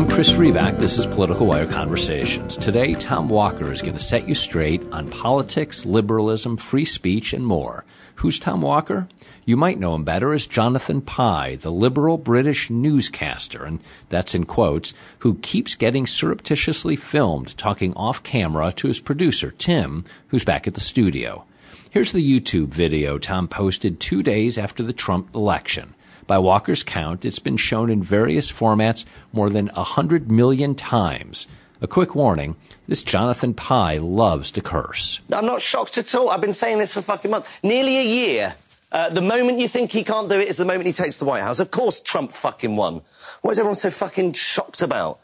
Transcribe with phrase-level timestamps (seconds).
[0.00, 0.78] I'm Chris Riback.
[0.78, 2.56] This is Political Wire Conversations.
[2.56, 7.46] Today, Tom Walker is going to set you straight on politics, liberalism, free speech, and
[7.46, 7.84] more.
[8.14, 9.08] Who's Tom Walker?
[9.44, 13.78] You might know him better as Jonathan Pie, the liberal British newscaster, and
[14.08, 20.06] that's in quotes, who keeps getting surreptitiously filmed talking off camera to his producer, Tim,
[20.28, 21.44] who's back at the studio.
[21.90, 25.94] Here's the YouTube video Tom posted two days after the Trump election.
[26.30, 31.48] By Walker's count, it's been shown in various formats more than a hundred million times.
[31.80, 32.54] A quick warning
[32.86, 35.18] this Jonathan Pie loves to curse.
[35.32, 36.28] I'm not shocked at all.
[36.28, 37.58] I've been saying this for fucking months.
[37.64, 38.54] Nearly a year.
[38.92, 41.24] Uh, the moment you think he can't do it is the moment he takes the
[41.24, 41.58] White House.
[41.58, 43.00] Of course Trump fucking won.
[43.42, 45.18] What is everyone so fucking shocked about?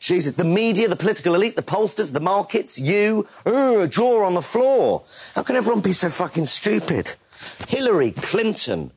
[0.00, 4.42] Jesus, the media, the political elite, the pollsters, the markets, you, uh, jaw on the
[4.42, 5.04] floor.
[5.36, 7.14] How can everyone be so fucking stupid?
[7.68, 8.90] Hillary Clinton,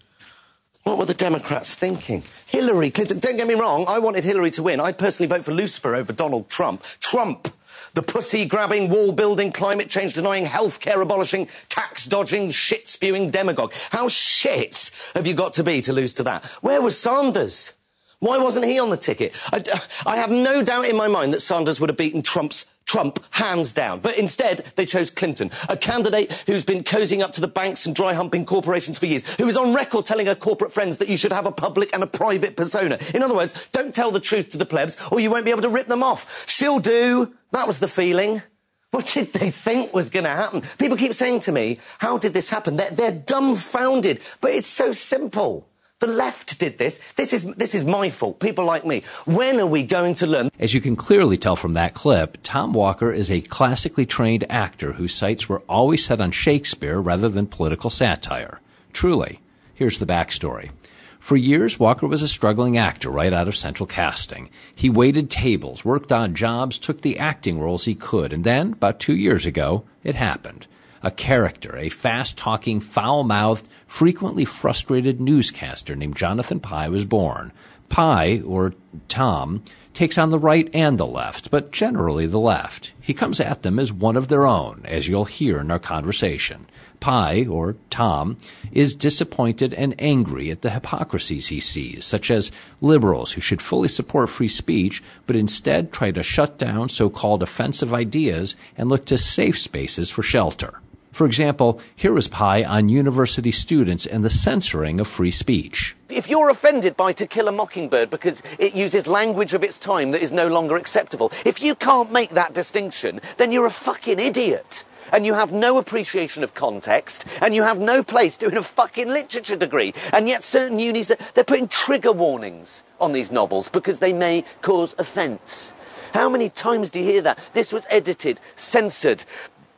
[0.83, 2.23] what were the Democrats thinking?
[2.47, 4.79] Hillary Clinton, don't get me wrong, I wanted Hillary to win.
[4.79, 6.83] I'd personally vote for Lucifer over Donald Trump.
[6.99, 7.53] Trump!
[7.93, 13.73] The pussy grabbing, wall building, climate change denying, healthcare abolishing, tax dodging, shit spewing demagogue.
[13.89, 16.45] How shit have you got to be to lose to that?
[16.61, 17.73] Where was Sanders?
[18.19, 19.35] Why wasn't he on the ticket?
[19.51, 19.63] I,
[20.05, 23.71] I, have no doubt in my mind that Sanders would have beaten Trump's Trump hands
[23.71, 24.01] down.
[24.01, 27.95] But instead, they chose Clinton, a candidate who's been cozying up to the banks and
[27.95, 31.15] dry humping corporations for years, who is on record telling her corporate friends that you
[31.15, 32.99] should have a public and a private persona.
[33.15, 35.61] In other words, don't tell the truth to the plebs or you won't be able
[35.61, 36.45] to rip them off.
[36.49, 37.33] She'll do.
[37.51, 38.41] That was the feeling.
[38.89, 40.61] What did they think was going to happen?
[40.77, 42.75] People keep saying to me, how did this happen?
[42.75, 45.65] They're, they're dumbfounded, but it's so simple.
[46.01, 46.99] The left did this.
[47.15, 48.39] This is, this is my fault.
[48.39, 49.03] People like me.
[49.25, 50.49] When are we going to learn?
[50.57, 54.93] As you can clearly tell from that clip, Tom Walker is a classically trained actor
[54.93, 58.61] whose sights were always set on Shakespeare rather than political satire.
[58.93, 59.41] Truly.
[59.75, 60.71] Here's the backstory.
[61.19, 64.49] For years, Walker was a struggling actor right out of central casting.
[64.73, 68.99] He waited tables, worked odd jobs, took the acting roles he could, and then, about
[68.99, 70.65] two years ago, it happened
[71.03, 77.51] a character, a fast talking, foul mouthed, frequently frustrated newscaster named Jonathan Pie was born.
[77.89, 78.73] Pie, or
[79.09, 79.63] Tom,
[79.93, 82.93] takes on the right and the left, but generally the left.
[83.01, 86.67] He comes at them as one of their own, as you'll hear in our conversation.
[87.01, 88.37] Pie, or Tom,
[88.71, 93.87] is disappointed and angry at the hypocrisies he sees, such as liberals who should fully
[93.89, 99.17] support free speech, but instead try to shut down so-called offensive ideas and look to
[99.17, 100.80] safe spaces for shelter.
[101.11, 105.95] For example, here is Pie on university students and the censoring of free speech.
[106.09, 110.11] If you're offended by To Kill a Mockingbird because it uses language of its time
[110.11, 114.19] that is no longer acceptable, if you can't make that distinction, then you're a fucking
[114.19, 114.85] idiot.
[115.11, 119.09] And you have no appreciation of context, and you have no place doing a fucking
[119.09, 119.93] literature degree.
[120.13, 124.95] And yet certain unis, they're putting trigger warnings on these novels because they may cause
[124.97, 125.73] offence.
[126.13, 127.39] How many times do you hear that?
[127.53, 129.23] This was edited, censored,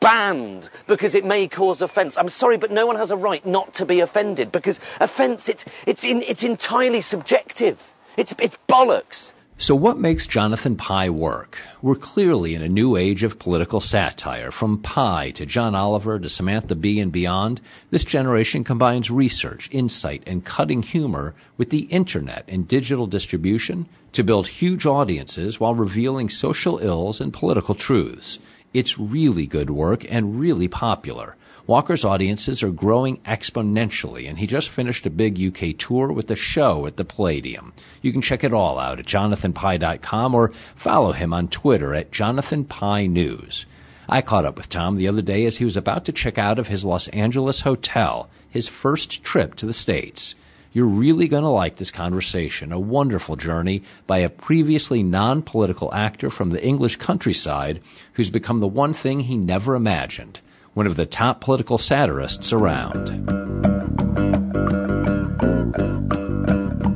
[0.04, 2.18] banned because it may cause offence.
[2.18, 5.64] I'm sorry, but no one has a right not to be offended because offence, it's,
[5.86, 7.94] it's, in, it's entirely subjective.
[8.18, 9.32] It's, it's bollocks.
[9.56, 11.60] So, what makes Jonathan Pie work?
[11.80, 14.50] We're clearly in a new age of political satire.
[14.50, 17.60] From Pie to John Oliver to Samantha Bee and beyond,
[17.90, 24.24] this generation combines research, insight, and cutting humor with the internet and digital distribution to
[24.24, 28.40] build huge audiences while revealing social ills and political truths.
[28.74, 31.36] It's really good work and really popular.
[31.66, 36.36] Walker's audiences are growing exponentially, and he just finished a big UK tour with a
[36.36, 37.72] show at the Palladium.
[38.02, 43.64] You can check it all out at jonathanpie.com or follow him on Twitter at jonathanpienews.
[44.08, 46.58] I caught up with Tom the other day as he was about to check out
[46.58, 50.34] of his Los Angeles hotel, his first trip to the States.
[50.74, 56.30] You're really going to like this conversation, a wonderful journey by a previously non-political actor
[56.30, 57.80] from the English countryside
[58.14, 60.40] who's become the one thing he never imagined,
[60.74, 63.06] one of the top political satirists around.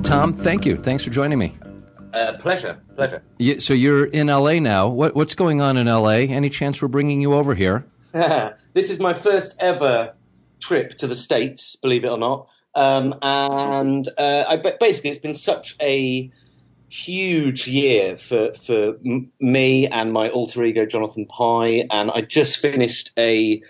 [0.02, 0.76] Tom, thank you.
[0.76, 1.56] Thanks for joining me.
[2.12, 3.22] Uh, pleasure, pleasure.
[3.38, 4.88] You, so you're in LA now.
[4.88, 6.26] What, what's going on in LA?
[6.26, 7.86] Any chance we're bringing you over here?
[8.12, 10.14] this is my first ever
[10.58, 12.48] trip to the States, believe it or not.
[12.74, 16.30] Um, and uh, I, basically, it's been such a
[16.90, 18.94] huge year for for
[19.38, 23.62] me and my alter ego Jonathan Pie, and I just finished a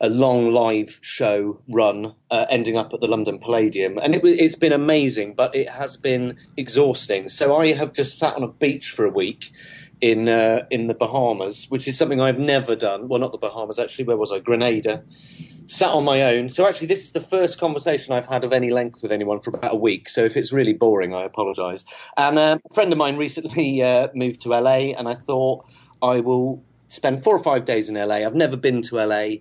[0.00, 4.56] a long live show run, uh, ending up at the London Palladium, and it, it's
[4.56, 7.28] been amazing, but it has been exhausting.
[7.28, 9.52] So I have just sat on a beach for a week
[10.00, 13.08] in uh, in the Bahamas, which is something I've never done.
[13.08, 14.04] Well, not the Bahamas actually.
[14.04, 14.38] Where was I?
[14.38, 15.04] Grenada.
[15.66, 16.50] Sat on my own.
[16.50, 19.50] So actually, this is the first conversation I've had of any length with anyone for
[19.50, 20.10] about a week.
[20.10, 21.86] So if it's really boring, I apologise.
[22.16, 25.64] And uh, a friend of mine recently uh, moved to LA, and I thought
[26.02, 28.16] I will spend four or five days in LA.
[28.16, 29.36] I've never been to LA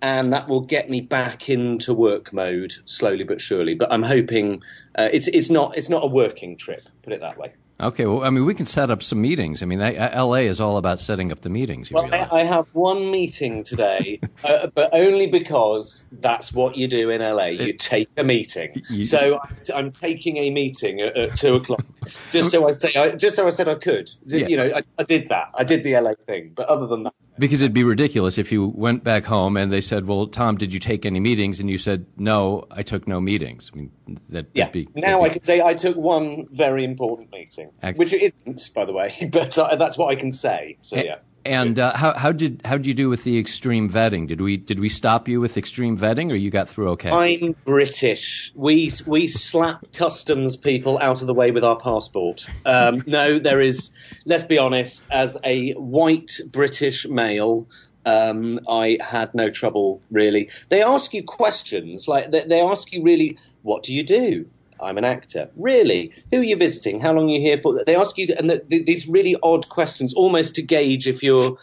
[0.00, 3.74] and that will get me back into work mode slowly but surely.
[3.74, 4.62] But I'm hoping
[4.96, 6.82] uh, it's it's not it's not a working trip.
[7.02, 7.52] Put it that way.
[7.80, 9.62] Okay, well, I mean, we can set up some meetings.
[9.62, 10.48] I mean, L.A.
[10.48, 11.92] is all about setting up the meetings.
[11.92, 17.10] well, I, I, have one meeting today, uh, but only because that's what you do
[17.10, 17.52] in L.A.
[17.52, 18.82] You it, take a meeting.
[18.90, 19.38] You, so
[19.72, 21.84] I'm taking a meeting at, at two o'clock,
[22.32, 24.10] just so I say, I, just so I said I could.
[24.24, 24.48] Yeah.
[24.48, 25.50] You know, I, I did that.
[25.56, 26.16] I did the L.A.
[26.16, 29.72] thing, but other than that, because it'd be ridiculous if you went back home and
[29.72, 33.06] they said, "Well, Tom, did you take any meetings?" and you said, "No, I took
[33.08, 33.90] no meetings." I mean,
[34.30, 34.70] that yeah.
[34.70, 38.84] Be, now I can say I took one very important meeting, which it isn't, by
[38.84, 40.78] the way, but uh, that's what I can say.
[40.82, 41.16] So yeah.
[41.48, 44.28] And uh, how, how did how did you do with the extreme vetting?
[44.28, 47.10] Did we did we stop you with extreme vetting, or you got through okay?
[47.10, 48.52] I'm British.
[48.54, 52.46] We we slap customs people out of the way with our passport.
[52.66, 53.92] Um, no, there is.
[54.26, 55.06] Let's be honest.
[55.10, 57.66] As a white British male,
[58.04, 60.50] um, I had no trouble really.
[60.68, 64.50] They ask you questions like they, they ask you really, what do you do?
[64.80, 65.50] I'm an actor.
[65.56, 66.12] Really?
[66.30, 67.00] Who are you visiting?
[67.00, 67.82] How long are you here for?
[67.84, 71.58] They ask you, and the, the, these really odd questions, almost to gauge if you're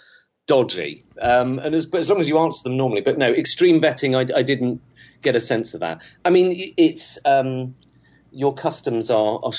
[0.48, 1.04] dodgy.
[1.20, 4.40] Um, and as, as, long as you answer them normally, but no, extreme vetting, I,
[4.40, 4.82] I didn't
[5.22, 6.02] get a sense of that.
[6.24, 7.76] I mean, it's um,
[8.32, 9.54] your customs are, are,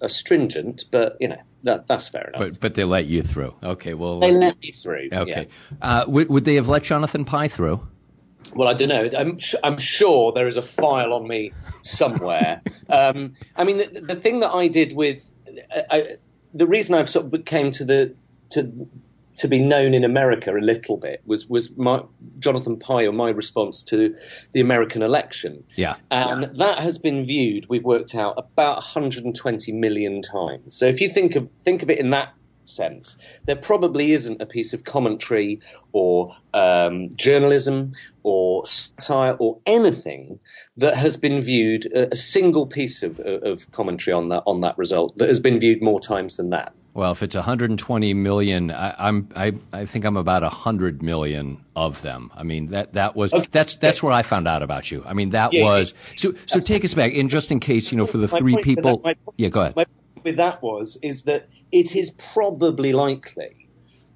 [0.00, 2.40] are, stringent, but you know that, that's fair enough.
[2.40, 3.54] But but they let you through.
[3.62, 5.08] Okay, well they let me through.
[5.12, 5.48] Okay,
[5.80, 6.00] yeah.
[6.00, 7.86] uh, would, would they have let Jonathan Pie through?
[8.54, 9.08] Well, I don't know.
[9.16, 11.52] I'm, I'm sure there is a file on me
[11.82, 12.62] somewhere.
[12.88, 15.26] um, I mean, the, the, thing that I did with
[15.90, 16.16] I,
[16.54, 18.14] the reason I've sort of came to the
[18.50, 18.88] to
[19.38, 22.02] to be known in America a little bit was was my
[22.38, 24.14] Jonathan Pie or my response to
[24.52, 25.64] the American election.
[25.74, 26.48] Yeah, and yeah.
[26.56, 27.68] that has been viewed.
[27.68, 30.76] We've worked out about 120 million times.
[30.76, 34.46] So if you think of think of it in that sense, there probably isn't a
[34.46, 35.60] piece of commentary
[35.92, 37.92] or um, journalism
[38.22, 40.38] or satire or anything
[40.76, 44.78] that has been viewed a, a single piece of, of, commentary on that on that
[44.78, 46.72] result that has been viewed more times than that.
[46.94, 52.02] Well, if it's 120 million, I, am I, I think I'm about 100 million of
[52.02, 52.30] them.
[52.34, 53.48] I mean that that was okay.
[53.50, 55.02] that's that's where I found out about you.
[55.06, 57.98] I mean that yeah, was so so take us back and just in case you
[57.98, 58.98] know for the my three people.
[59.04, 59.76] That, yeah, go ahead.
[59.76, 59.86] My
[60.24, 63.68] with that was is that it is probably likely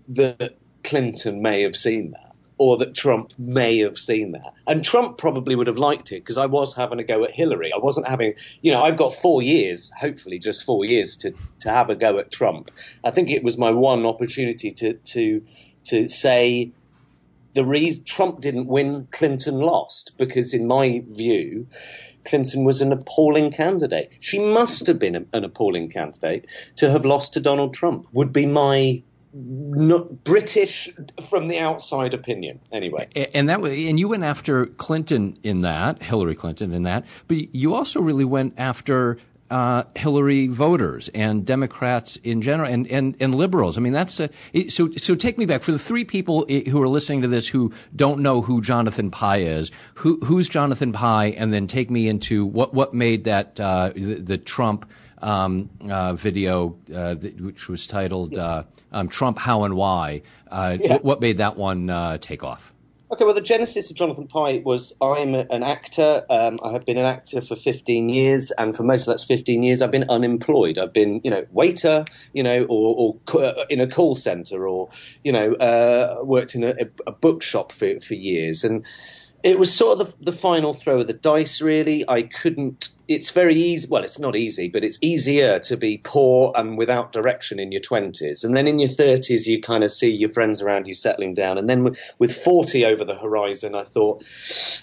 [0.09, 4.55] that Clinton may have seen that or that Trump may have seen that.
[4.67, 7.71] And Trump probably would have liked it because I was having a go at Hillary.
[7.73, 11.71] I wasn't having, you know, I've got four years, hopefully just four years to, to
[11.71, 12.71] have a go at Trump.
[13.05, 15.45] I think it was my one opportunity to, to,
[15.85, 16.73] to say
[17.57, 21.67] the reason Trump didn't win, Clinton lost because in my view,
[22.27, 24.13] Clinton was an appalling candidate.
[24.21, 26.45] She must have been an appalling candidate
[26.77, 30.91] to have lost to Donald Trump would be my not British
[31.29, 33.09] from the outside opinion, anyway.
[33.35, 37.75] And that and you went after Clinton in that, Hillary Clinton in that, but you
[37.75, 39.19] also really went after
[39.51, 43.79] uh, Hillary voters and Democrats in general and, and, and liberals.
[43.79, 44.31] I mean, that's a,
[44.69, 47.73] so, so take me back for the three people who are listening to this who
[47.95, 51.35] don't know who Jonathan Pie is, who, who's Jonathan Pie?
[51.37, 54.91] And then take me into what, what made that, uh, the, the Trump,
[55.23, 60.99] um, uh, video, uh, which was titled uh, um, "Trump: How and Why." Uh, yeah.
[60.99, 62.73] What made that one uh, take off?
[63.17, 66.27] Okay, well, the genesis of Jonathan Pie was I'm an actor.
[66.29, 69.63] Um, I have been an actor for 15 years, and for most of that's 15
[69.63, 70.77] years, I've been unemployed.
[70.77, 72.05] I've been, you know, waiter,
[72.35, 74.91] you know, or, or in a call center, or
[75.25, 76.75] you know, uh, worked in a,
[77.07, 78.85] a bookshop for, for years, and
[79.43, 82.07] it was sort of the, the, final throw of the dice, really.
[82.07, 82.91] I couldn't.
[83.09, 83.87] It's very easy.
[83.89, 87.81] Well, it's not easy, but it's easier to be poor and without direction in your
[87.81, 91.35] twenties, and then in your thirties, you kind of see your friends around you settling
[91.35, 94.25] down, and then with, with forty over the horizon, I thought,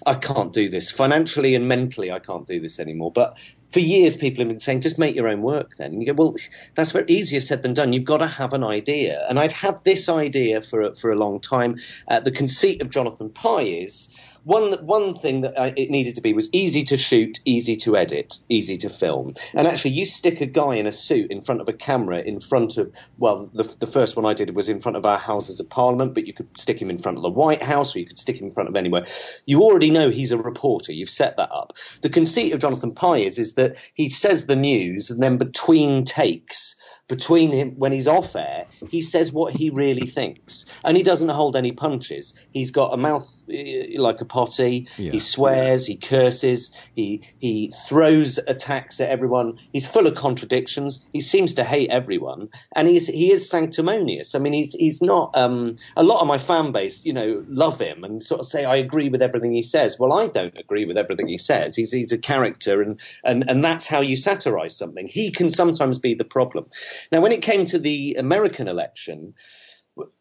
[0.05, 2.11] I can't do this financially and mentally.
[2.11, 3.11] I can't do this anymore.
[3.11, 3.37] But
[3.71, 5.99] for years, people have been saying, just make your own work then.
[5.99, 6.35] You go, well,
[6.75, 7.91] that's very easier said than done.
[7.91, 9.25] You've got to have an idea.
[9.27, 11.79] And I'd had this idea for, for a long time.
[12.07, 14.09] Uh, the conceit of Jonathan Pie is
[14.43, 17.95] one one thing that I, it needed to be was easy to shoot, easy to
[17.95, 19.33] edit, easy to film.
[19.53, 22.39] And actually, you stick a guy in a suit in front of a camera in
[22.39, 25.59] front of well, the, the first one I did was in front of our Houses
[25.59, 28.05] of Parliament, but you could stick him in front of the White House, or you
[28.05, 29.05] could stick him in front of anywhere.
[29.45, 30.91] You already know he's a reporter.
[30.91, 31.73] You've set that up.
[32.01, 36.05] The conceit of Jonathan Pie is is that he says the news, and then between
[36.05, 36.75] takes
[37.09, 41.29] between him when he's off air, he says what he really thinks, and he doesn't
[41.29, 42.33] hold any punches.
[42.51, 44.87] He's got a mouth uh, like a potty.
[44.97, 45.11] Yeah.
[45.11, 49.59] He swears, he curses, he he throws attacks at everyone.
[49.73, 51.05] He's full of contradictions.
[51.11, 54.33] He seems to hate everyone, and he's he is sanctimonious.
[54.33, 55.31] I mean, he's he's not.
[55.33, 58.63] Um, a lot of my fan base, you know, love him and sort of say
[58.63, 59.99] I agree with everything he says.
[59.99, 61.75] Well, I don't agree with everything he says.
[61.75, 65.07] He's he's a character, and and and that's how you satirize something.
[65.07, 66.67] He can sometimes be the problem.
[67.11, 69.33] Now, when it came to the American election,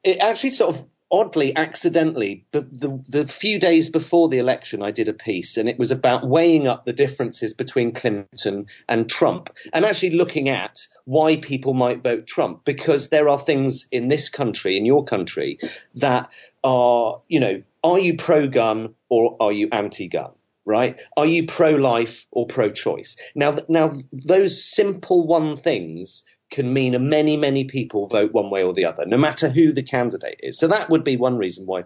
[0.05, 4.93] it actually sort of oddly, accidentally, the, the, the, few days before the election, I
[4.93, 9.51] did a piece, and it was about weighing up the differences between Clinton and Trump,
[9.75, 14.31] and actually looking at why people might vote Trump, because there are things in this
[14.31, 15.59] country, in your country,
[15.97, 16.31] that
[16.65, 20.31] are, you know, are you pro gun or are you anti gun?
[20.65, 21.01] right?
[21.17, 23.17] Are you pro-life or pro-choice?
[23.35, 28.73] Now, now those simple one things can mean many, many people vote one way or
[28.73, 30.59] the other, no matter who the candidate is.
[30.59, 31.85] So that would be one reason why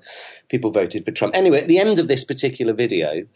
[0.50, 1.34] people voted for Trump.
[1.34, 3.26] Anyway, at the end of this particular video,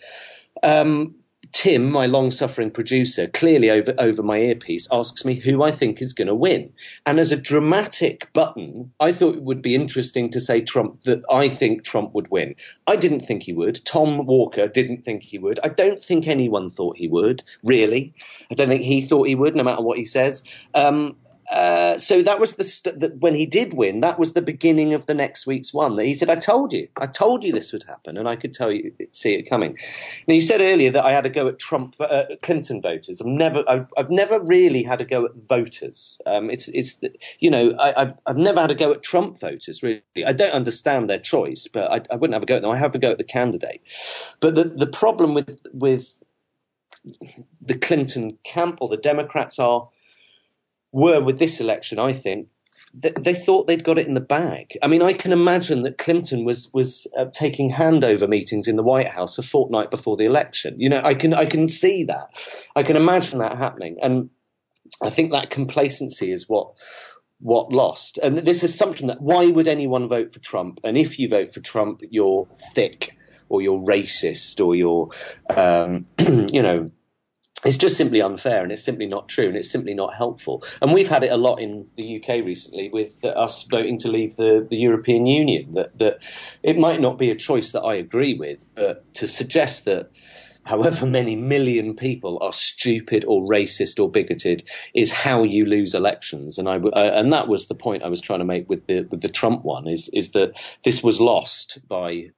[0.63, 1.15] um,
[1.53, 6.13] Tim, my long-suffering producer, clearly over over my earpiece, asks me who I think is
[6.13, 6.73] going to win.
[7.05, 11.25] And as a dramatic button, I thought it would be interesting to say Trump that
[11.31, 12.55] I think Trump would win.
[12.87, 13.85] I didn't think he would.
[13.85, 15.59] Tom Walker didn't think he would.
[15.63, 17.43] I don't think anyone thought he would.
[17.65, 18.15] Really,
[18.51, 20.45] I don't think he thought he would, no matter what he says.
[20.75, 21.17] Um,
[21.51, 24.95] uh, so that was the st- that when he did win, that was the beginning
[24.95, 25.97] of the next week's one.
[25.97, 28.53] That he said, "I told you, I told you this would happen, and I could
[28.53, 29.77] tell you, see it coming."
[30.29, 33.21] Now you said earlier that I had to go at Trump, uh, Clinton voters.
[33.21, 36.21] I've never, I've, I've, never really had to go at voters.
[36.25, 37.01] Um, it's, it's,
[37.41, 39.83] you know, I, have I've never had to go at Trump voters.
[39.83, 42.71] Really, I don't understand their choice, but I, I wouldn't have a go at them.
[42.71, 43.83] I have a go at the candidate.
[44.39, 46.09] But the the problem with with
[47.61, 49.89] the Clinton camp or the Democrats are
[50.93, 52.49] were with this election, I think,
[52.93, 54.77] they, thought they'd got it in the bag.
[54.83, 58.83] I mean, I can imagine that Clinton was was uh, taking handover meetings in the
[58.83, 60.81] White House a fortnight before the election.
[60.81, 62.31] You know, I can I can see that.
[62.75, 64.31] I can imagine that happening, and
[65.01, 66.75] I think that complacency is what
[67.39, 68.19] what lost.
[68.19, 70.81] And this assumption that why would anyone vote for Trump?
[70.85, 73.17] And if you vote for Trump, you're thick
[73.49, 75.11] or you're racist or you're,
[75.49, 76.91] um, you know,
[77.65, 80.65] it's just simply unfair and it's simply not true and it's simply not helpful.
[80.81, 84.37] And we've had it a lot in the UK recently with us voting to leave
[84.37, 86.19] the, the European Union, that, that
[86.63, 90.11] it might not be a choice that I agree with, but to suggest that
[90.65, 94.63] however many million people are stupid or racist or bigoted
[94.95, 96.59] is how you lose elections.
[96.59, 99.03] And I, uh, and that was the point I was trying to make with the,
[99.11, 102.31] with the Trump one is, is that this was lost by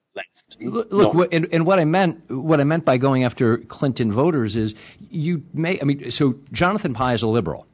[0.61, 4.54] Look, look and, and, what I meant, what I meant by going after Clinton voters
[4.54, 4.75] is
[5.11, 5.81] you may.
[5.81, 7.66] I mean, so Jonathan Pie is a liberal.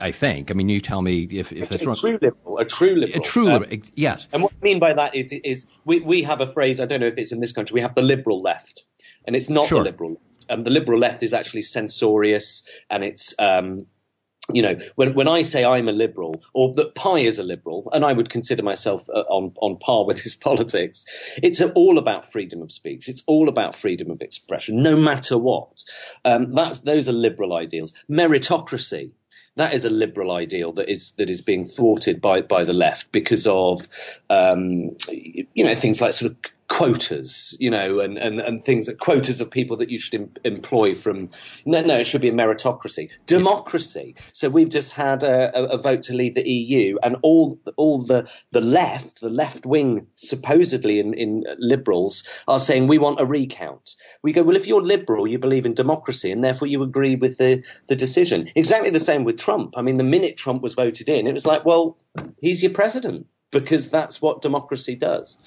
[0.00, 0.50] I think.
[0.50, 1.96] I mean, you tell me if, if it's wrong.
[1.96, 3.20] A true liberal, a true liberal.
[3.20, 4.26] A true liberal, um, yes.
[4.32, 7.00] And what I mean by that is, is we, we have a phrase, I don't
[7.00, 8.84] know if it's in this country, we have the liberal left.
[9.26, 9.78] And it's not sure.
[9.78, 10.16] the liberal
[10.48, 13.86] um, the liberal left is actually censorious and it's um,
[14.52, 17.90] you know, when, when I say I'm a liberal, or that Pie is a liberal,
[17.92, 21.04] and I would consider myself uh, on, on par with his politics,
[21.42, 23.08] it's all about freedom of speech.
[23.08, 25.84] It's all about freedom of expression, no matter what.
[26.24, 27.94] Um, that's, those are liberal ideals.
[28.10, 29.10] Meritocracy,
[29.56, 33.10] that is a liberal ideal that is that is being thwarted by by the left
[33.10, 33.88] because of
[34.28, 38.98] um, you know things like sort of quotas, you know, and, and, and things that
[38.98, 41.30] quotas of people that you should em- employ from,
[41.64, 43.10] no, no, it should be a meritocracy.
[43.26, 44.16] Democracy.
[44.32, 47.98] So we've just had a, a, a, vote to leave the EU and all, all
[47.98, 53.26] the, the left, the left wing, supposedly in, in liberals are saying we want a
[53.26, 53.94] recount.
[54.22, 57.38] We go, well, if you're liberal, you believe in democracy and therefore you agree with
[57.38, 58.50] the, the decision.
[58.54, 59.74] Exactly the same with Trump.
[59.76, 61.96] I mean, the minute Trump was voted in, it was like, well,
[62.40, 65.38] he's your president because that's what democracy does.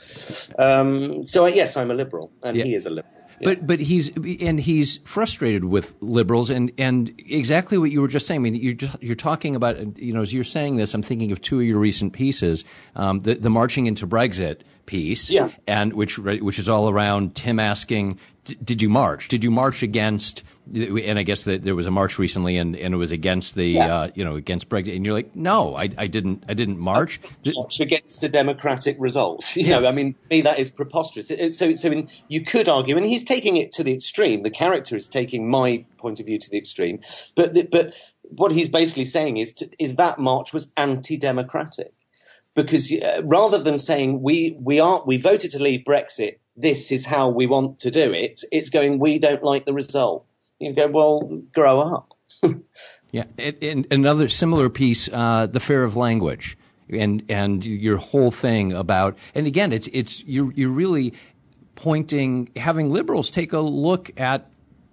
[0.58, 2.64] Um, so yes, I'm a liberal, and yeah.
[2.64, 3.14] he is a liberal.
[3.40, 3.54] Yeah.
[3.54, 8.28] But but he's and he's frustrated with liberals and, and exactly what you were just
[8.28, 8.42] saying.
[8.42, 11.32] I mean, you're just, you're talking about you know as you're saying this, I'm thinking
[11.32, 12.66] of two of your recent pieces,
[12.96, 15.50] um, the the marching into Brexit piece, Yeah.
[15.68, 18.18] and which which is all around Tim asking,
[18.64, 19.28] "Did you march?
[19.28, 22.94] Did you march against?" And I guess that there was a march recently, and, and
[22.94, 23.96] it was against the Yeah.
[23.96, 27.20] uh, you know against Brexit, and you're like, "No, I, I didn't I didn't march."
[27.46, 29.44] March against a democratic result.
[29.56, 31.30] You know, I mean, to me that is preposterous.
[31.32, 34.42] It- it- so, so in, you could argue, and he's taking it to the extreme.
[34.44, 37.00] The character is taking my point of view to the extreme,
[37.36, 37.94] but the, but
[38.42, 41.92] what he's basically saying is to, is that march was anti-democratic
[42.64, 47.06] because uh, rather than saying we we are we voted to leave Brexit, this is
[47.06, 48.44] how we want to do it.
[48.52, 50.26] It's going we don't like the result.
[50.60, 52.14] You go well, grow up.
[53.12, 56.58] Yeah, and, another similar piece, uh, the fear of language,
[56.90, 61.14] and and your whole thing about, and again, it's it's you're you're really
[61.74, 64.52] pointing, having liberals take a look at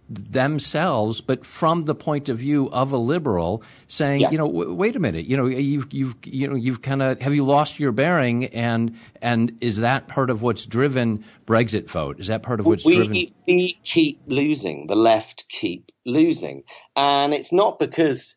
[0.08, 4.30] themselves, but from the point of view of a liberal, saying, Yeah.
[4.30, 7.20] you know, w- wait a minute, you know, you've you've you know you've kind of
[7.20, 12.20] have you lost your bearing, and and is that part of what's driven Brexit vote?
[12.20, 13.12] Is that part of what's we, driven?
[13.46, 14.86] we keep losing.
[14.86, 16.62] The left keep losing,
[16.94, 18.36] and it's not because,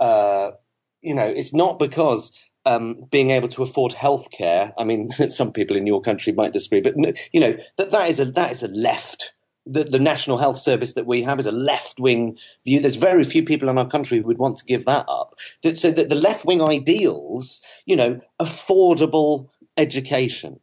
[0.00, 0.52] uh,
[1.02, 2.32] you know, it's not because
[2.64, 4.72] um, being able to afford healthcare.
[4.78, 6.94] I mean, some people in your country might disagree, but
[7.32, 9.32] you know that that is a that is a left.
[9.66, 12.80] The, the National Health Service that we have is a left wing view.
[12.80, 15.36] There's very few people in our country who would want to give that up.
[15.62, 20.58] That, so that the left wing ideals, you know, affordable education,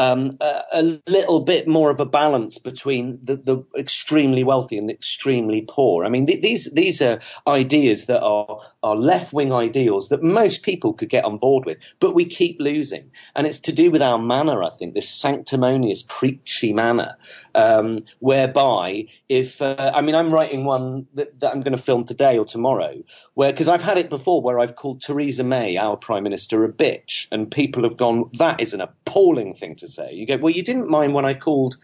[0.00, 4.88] um, a, a little bit more of a balance between the, the extremely wealthy and
[4.88, 6.04] the extremely poor.
[6.04, 10.62] I mean, th- these these are ideas that are are left wing ideals that most
[10.62, 14.02] people could get on board with, but we keep losing, and it's to do with
[14.02, 14.62] our manner.
[14.62, 17.16] I think this sanctimonious, preachy manner,
[17.54, 22.04] um, whereby if uh, I mean, I'm writing one that, that I'm going to film
[22.04, 23.02] today or tomorrow,
[23.34, 26.72] where because I've had it before, where I've called Theresa May, our prime minister, a
[26.72, 30.12] bitch, and people have gone, that is an appalling thing to say.
[30.12, 31.76] You go, well, you didn't mind when I called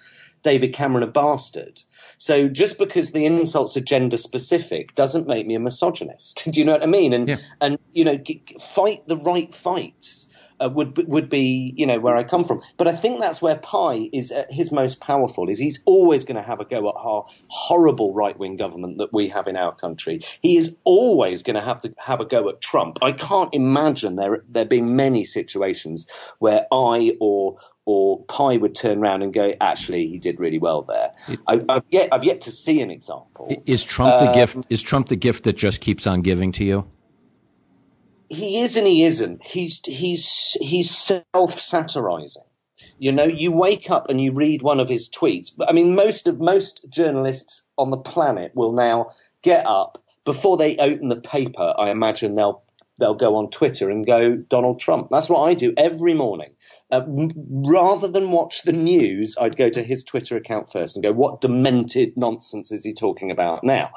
[0.43, 1.81] David Cameron a bastard.
[2.19, 6.45] So just because the insults are gender specific doesn't make me a misogynist.
[6.51, 7.13] Do you know what I mean?
[7.13, 7.37] And Yeah.
[7.61, 8.19] and you know,
[8.61, 10.29] fight the right fights.
[10.59, 13.43] Uh, would be- would be you know where I come from, but I think that's
[13.43, 15.51] where Pie is at his most powerful.
[15.51, 19.13] Is he's always going to have a go at our horrible right wing government that
[19.13, 20.23] we have in our country.
[20.41, 23.01] He is always going to have to have a go at Trump.
[23.03, 26.07] I can't imagine there there being many situations
[26.39, 30.83] where I or or Pie would turn around and go, actually, he did really well
[30.83, 31.13] there.
[31.49, 33.63] I, I've yet I've yet to see an example.
[33.65, 34.57] Is Trump the gift?
[34.57, 36.91] Um, is Trump the gift that just keeps on giving to you?
[38.29, 39.43] he is and he isn't.
[39.43, 42.43] He's he's he's self satirizing.
[42.99, 45.51] You know, you wake up and you read one of his tweets.
[45.57, 49.13] But I mean, most of most journalists on the planet will now
[49.43, 51.73] get up before they open the paper.
[51.77, 52.63] I imagine they'll
[52.99, 55.09] they'll go on Twitter and go Donald Trump.
[55.11, 56.55] That's what I do every morning.
[56.91, 61.13] Uh, rather than watch the news, I'd go to his Twitter account first and go,
[61.13, 63.91] "What demented nonsense is he talking about now?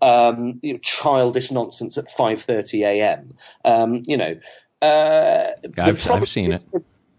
[0.00, 3.34] Um, you know, childish nonsense at 5:30 a.m.
[3.64, 4.36] Um, you know."
[4.80, 5.48] Uh,
[5.78, 6.64] I've- I've seen it.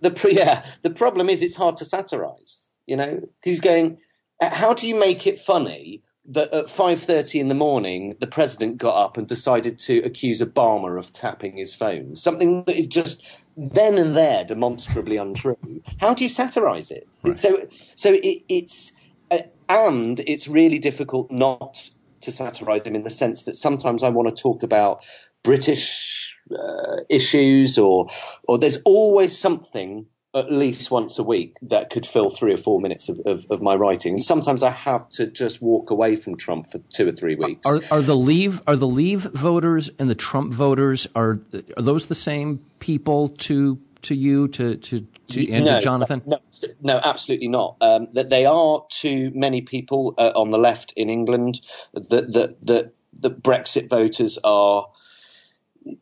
[0.02, 2.72] The, the yeah, the problem is it's hard to satirize.
[2.88, 3.98] You know, he's going.
[4.40, 8.78] uh, How do you make it funny that at 5:30 in the morning the president
[8.78, 12.16] got up and decided to accuse Obama of tapping his phone?
[12.16, 13.22] Something that is just
[13.58, 15.58] then and there demonstrably untrue.
[16.00, 17.08] How do you satirize it?
[17.36, 18.92] So, so it, it's
[19.32, 21.90] uh, and it's really difficult not
[22.22, 25.04] to satirize him in the sense that sometimes I want to talk about
[25.44, 28.08] British uh, issues or
[28.48, 32.80] or there's always something at least once a week that could fill three or four
[32.80, 34.14] minutes of, of, of my writing.
[34.14, 37.66] And sometimes I have to just walk away from Trump for two or three weeks.
[37.66, 41.40] Are are the leave are the leave voters and the Trump voters are
[41.76, 46.22] are those the same people to to you to to, to and to Jonathan?
[46.26, 46.38] No,
[46.82, 47.78] no, absolutely not.
[47.82, 51.60] Um, that they are to many people uh, on the left in England
[51.94, 54.90] that that that the Brexit voters are.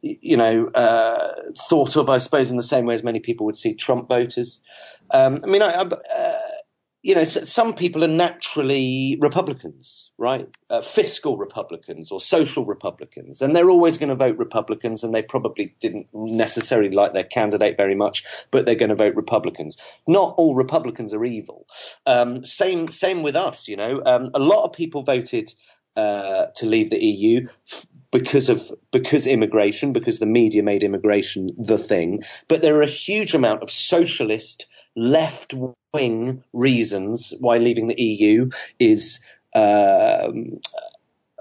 [0.02, 1.34] You know, uh,
[1.70, 4.62] thought of, I suppose, in the same way as many people would see Trump voters.
[5.12, 6.40] Um, I mean, I, I, uh,
[7.04, 10.50] you know, some people are naturally Republicans, right?
[10.70, 15.22] Uh, fiscal Republicans or social Republicans, and they're always going to vote Republicans, and they
[15.22, 19.78] probably didn't necessarily like their candidate very much, but they're going to vote Republicans.
[20.06, 21.66] Not all Republicans are evil.
[22.06, 23.70] Um, same, same with us.
[23.70, 25.54] You know, um, a lot of people voted
[25.98, 27.48] uh, to leave the EU
[28.12, 32.24] because of because immigration, because the media made immigration the thing.
[32.48, 35.54] But there are a huge amount of socialist left
[35.94, 39.20] wing reasons why leaving the EU is
[39.54, 40.60] um,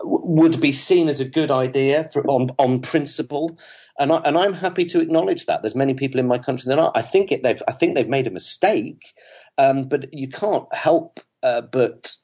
[0.02, 3.58] would be seen as a good idea for, on, on principle.
[3.98, 5.62] And, I, and I'm happy to acknowledge that.
[5.62, 6.92] There's many people in my country that are.
[6.94, 9.14] I think it, they've, I think they've made a mistake,
[9.58, 12.16] um, but you can't help uh, but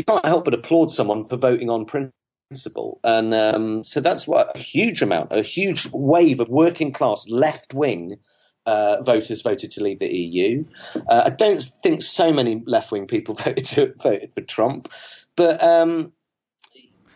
[0.00, 3.00] you can't help but applaud someone for voting on principle.
[3.04, 7.74] And um, so that's what a huge amount, a huge wave of working class left
[7.74, 8.16] wing
[8.64, 10.64] uh, voters voted to leave the EU.
[10.94, 14.88] Uh, I don't think so many left wing people voted to, voted for Trump,
[15.36, 16.12] but um,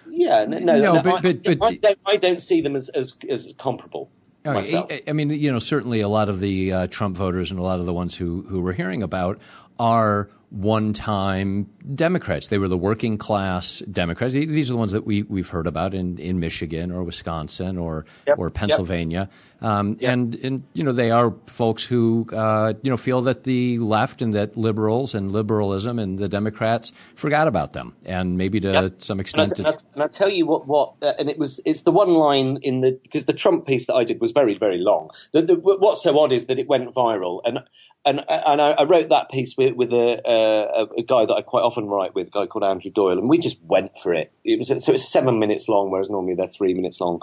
[0.09, 3.15] yeah, no, no, no but, but, but, I, don't, I, don't, see them as as,
[3.29, 4.11] as comparable.
[4.47, 7.63] I, I, mean, you know, certainly a lot of the uh, Trump voters and a
[7.63, 9.39] lot of the ones who who we're hearing about
[9.79, 12.47] are one time Democrats.
[12.47, 14.35] They were the working class Democrats.
[14.35, 18.07] These are the ones that we, we've heard about in, in Michigan or Wisconsin or,
[18.27, 18.39] yep.
[18.39, 19.29] or Pennsylvania.
[19.31, 19.69] Yep.
[19.69, 20.13] Um, yep.
[20.13, 24.23] and, and, you know, they are folks who, uh, you know, feel that the left
[24.23, 27.97] and that liberals and liberalism and the Democrats forgot about them.
[28.05, 29.59] And maybe to some extent.
[29.59, 32.11] And, I, and I'll tell you what, what uh, and it was, it's the one
[32.11, 35.11] line in the, because the Trump piece that I did was very, very long.
[35.33, 37.41] The, the, what's so odd is that it went viral.
[37.45, 37.61] And,
[38.07, 41.63] and, and I, I wrote that piece with, with a, a, guy that I quite
[41.63, 44.31] often write with, a guy called Andrew Doyle, and we just went for it.
[44.45, 47.23] It was so it was seven minutes long, whereas normally they're three minutes long,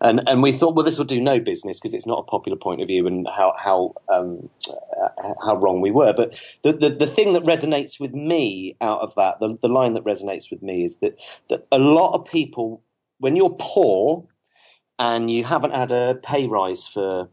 [0.00, 2.56] and and we thought, well, this will do no business because it's not a popular
[2.56, 4.48] point of view, and how how um,
[5.44, 6.14] how wrong we were.
[6.14, 9.94] But the, the the thing that resonates with me out of that, the the line
[9.94, 11.18] that resonates with me is that
[11.50, 12.82] that a lot of people,
[13.18, 14.26] when you're poor
[14.98, 17.28] and you haven't had a pay rise for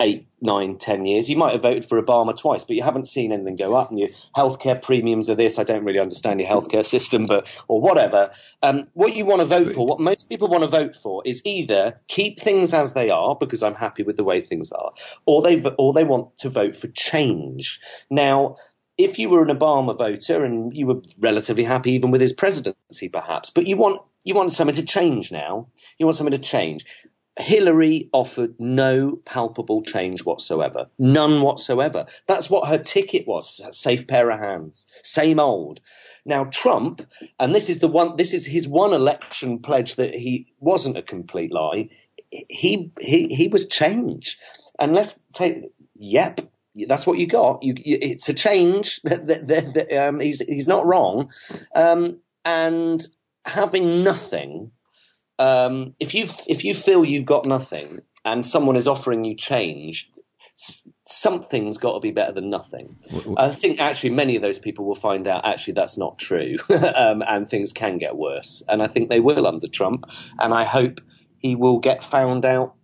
[0.00, 1.28] eight, nine, ten years.
[1.28, 3.90] You might have voted for Obama twice, but you haven't seen anything go up.
[3.90, 5.58] And your healthcare premiums are this.
[5.58, 8.32] I don't really understand your healthcare system, but or whatever.
[8.62, 11.42] Um, what you want to vote for, what most people want to vote for, is
[11.44, 14.92] either keep things as they are because I'm happy with the way things are,
[15.26, 17.80] or they or they want to vote for change.
[18.10, 18.56] Now,
[18.96, 23.08] if you were an Obama voter and you were relatively happy even with his presidency,
[23.08, 25.68] perhaps, but you want you want something to change now.
[25.98, 26.84] You want something to change.
[27.38, 30.88] Hillary offered no palpable change whatsoever.
[30.98, 32.06] None whatsoever.
[32.26, 33.60] That's what her ticket was.
[33.70, 34.86] Safe pair of hands.
[35.02, 35.80] Same old.
[36.24, 37.02] Now Trump,
[37.38, 41.02] and this is the one, this is his one election pledge that he wasn't a
[41.02, 41.90] complete lie.
[42.30, 44.38] He, he, he was change.
[44.78, 46.40] And let's take, yep,
[46.88, 47.62] that's what you got.
[47.62, 49.00] You, you, it's a change.
[49.96, 51.30] um, he's, he's not wrong.
[51.74, 53.06] Um, and
[53.44, 54.72] having nothing
[55.38, 60.10] um, if you if you feel you've got nothing and someone is offering you change,
[61.06, 62.96] something's got to be better than nothing.
[63.36, 67.22] I think actually many of those people will find out actually that's not true, um,
[67.26, 68.62] and things can get worse.
[68.68, 70.06] And I think they will under Trump,
[70.38, 71.00] and I hope
[71.38, 72.74] he will get found out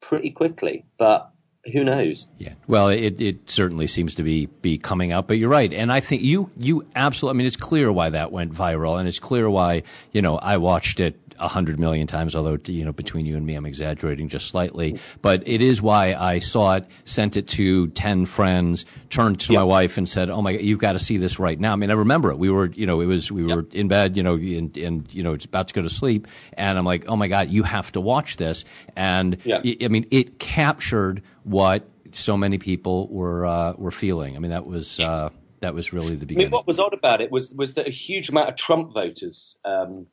[0.00, 0.86] pretty quickly.
[0.96, 1.30] But
[1.72, 2.26] who knows?
[2.38, 2.54] Yeah.
[2.66, 6.00] Well, it, it certainly seems to be be coming out, but you're right, and I
[6.00, 7.36] think you you absolutely.
[7.36, 10.58] I mean, it's clear why that went viral, and it's clear why you know I
[10.58, 14.28] watched it a hundred million times, although you know between you and me, I'm exaggerating
[14.28, 14.98] just slightly.
[15.22, 19.60] But it is why I saw it, sent it to ten friends, turned to yep.
[19.60, 21.76] my wife and said, "Oh my God, you've got to see this right now." I
[21.76, 22.38] mean, I remember it.
[22.38, 25.22] We were, you know, it was we were in bed, you know, and, and you
[25.22, 27.92] know, it's about to go to sleep, and I'm like, "Oh my God, you have
[27.92, 28.64] to watch this."
[28.96, 29.62] And yep.
[29.82, 34.36] I mean, it captured what so many people were uh, were feeling.
[34.36, 35.00] I mean, that was.
[35.00, 36.48] Uh, that was really the beginning.
[36.48, 38.92] I mean, what was odd about it was was that a huge amount of Trump
[38.92, 40.06] voters um,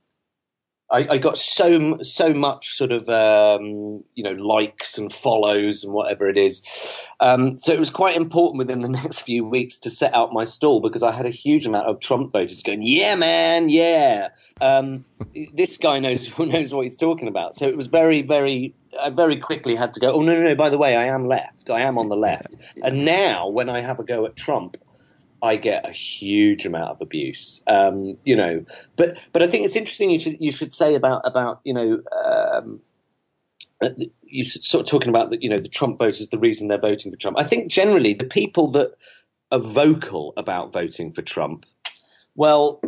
[0.92, 5.94] I, I, got so so much sort of um, you know likes and follows and
[5.94, 6.62] whatever it is.
[7.20, 10.46] Um, so it was quite important within the next few weeks to set out my
[10.46, 15.06] stall because I had a huge amount of Trump voters going, "Yeah, man, yeah." Um,
[15.54, 17.56] this guy knows knows what he's talking about.
[17.56, 18.76] So it was very very.
[19.02, 20.12] I very quickly had to go.
[20.12, 20.56] Oh no no no!
[20.56, 21.70] By the way, I am left.
[21.70, 22.58] I am on the left.
[22.84, 24.76] And now when I have a go at Trump,
[25.42, 27.62] I get a huge amount of abuse.
[27.68, 30.12] Um, you know, but but I think it's interesting.
[30.12, 32.02] You should you should say about about you know.
[32.26, 32.82] Um,
[34.22, 37.12] you sort of talking about the, you know the Trump voters, the reason they're voting
[37.12, 37.38] for Trump.
[37.40, 38.92] I think generally the people that
[39.52, 41.66] are vocal about voting for Trump,
[42.36, 42.80] well,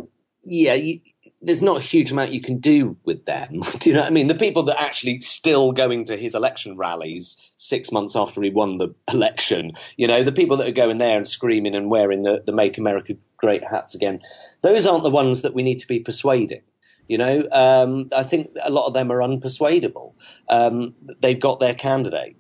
[0.46, 1.00] yeah, you,
[1.42, 3.62] there's not a huge amount you can do with them.
[3.80, 4.28] do you know what I mean?
[4.28, 8.78] The people that actually still going to his election rallies six months after he won
[8.78, 12.44] the election, you know, the people that are going there and screaming and wearing the,
[12.46, 14.22] the Make America Great hats again,
[14.62, 16.62] those aren't the ones that we need to be persuading.
[17.10, 20.14] You know, um, I think a lot of them are unpersuadable.
[20.50, 22.38] Um, they've got their candidate.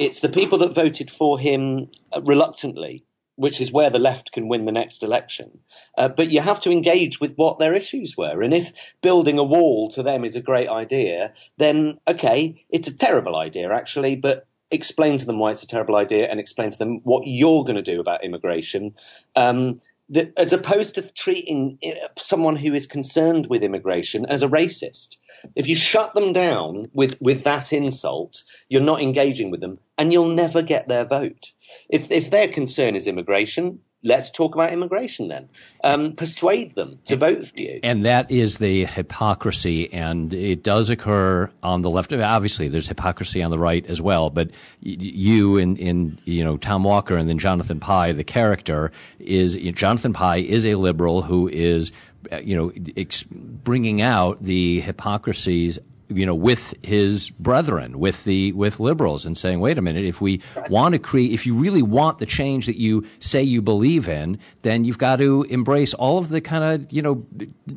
[0.00, 3.04] It's the people that voted for him reluctantly
[3.40, 5.50] which is where the left can win the next election.
[5.96, 8.42] Uh, but you have to engage with what their issues were.
[8.42, 12.96] And if building a wall to them is a great idea, then okay, it's a
[12.96, 16.76] terrible idea actually, but explain to them why it's a terrible idea and explain to
[16.76, 18.94] them what you're going to do about immigration.
[19.34, 24.48] Um, that, as opposed to treating uh, someone who is concerned with immigration as a
[24.48, 25.16] racist.
[25.54, 30.12] If you shut them down with, with that insult, you're not engaging with them and
[30.12, 31.52] you'll never get their vote.
[31.88, 35.48] If, if their concern is immigration, let's talk about immigration then.
[35.84, 37.80] Um, persuade them to vote for you.
[37.82, 42.12] And that is the hypocrisy, and it does occur on the left.
[42.12, 44.30] Obviously, there's hypocrisy on the right as well.
[44.30, 44.50] But
[44.80, 50.12] you and in you know Tom Walker and then Jonathan Pie, the character is Jonathan
[50.12, 51.92] Pie is a liberal who is
[52.30, 55.78] Uh, you know ex- bringing out the hypocrisies
[56.10, 60.04] you know, with his brethren, with the with liberals, and saying, "Wait a minute!
[60.04, 63.62] If we want to create, if you really want the change that you say you
[63.62, 67.24] believe in, then you've got to embrace all of the kind of you know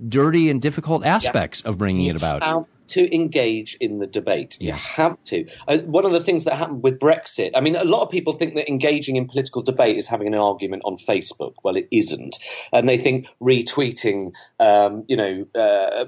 [0.10, 1.70] dirty and difficult aspects yeah.
[1.70, 4.58] of bringing it about." To engage in the debate.
[4.60, 5.48] You have to.
[5.68, 8.34] Uh, one of the things that happened with Brexit, I mean, a lot of people
[8.34, 11.54] think that engaging in political debate is having an argument on Facebook.
[11.64, 12.38] Well, it isn't,
[12.72, 15.46] and they think retweeting, um, you know.
[15.56, 16.06] Uh,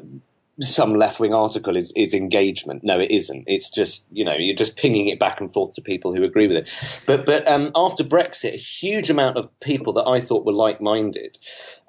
[0.62, 2.82] some left wing article is, is engagement.
[2.84, 3.44] No, it isn't.
[3.48, 6.48] It's just, you know, you're just pinging it back and forth to people who agree
[6.48, 7.02] with it.
[7.06, 10.80] But, but, um, after Brexit, a huge amount of people that I thought were like
[10.80, 11.38] minded,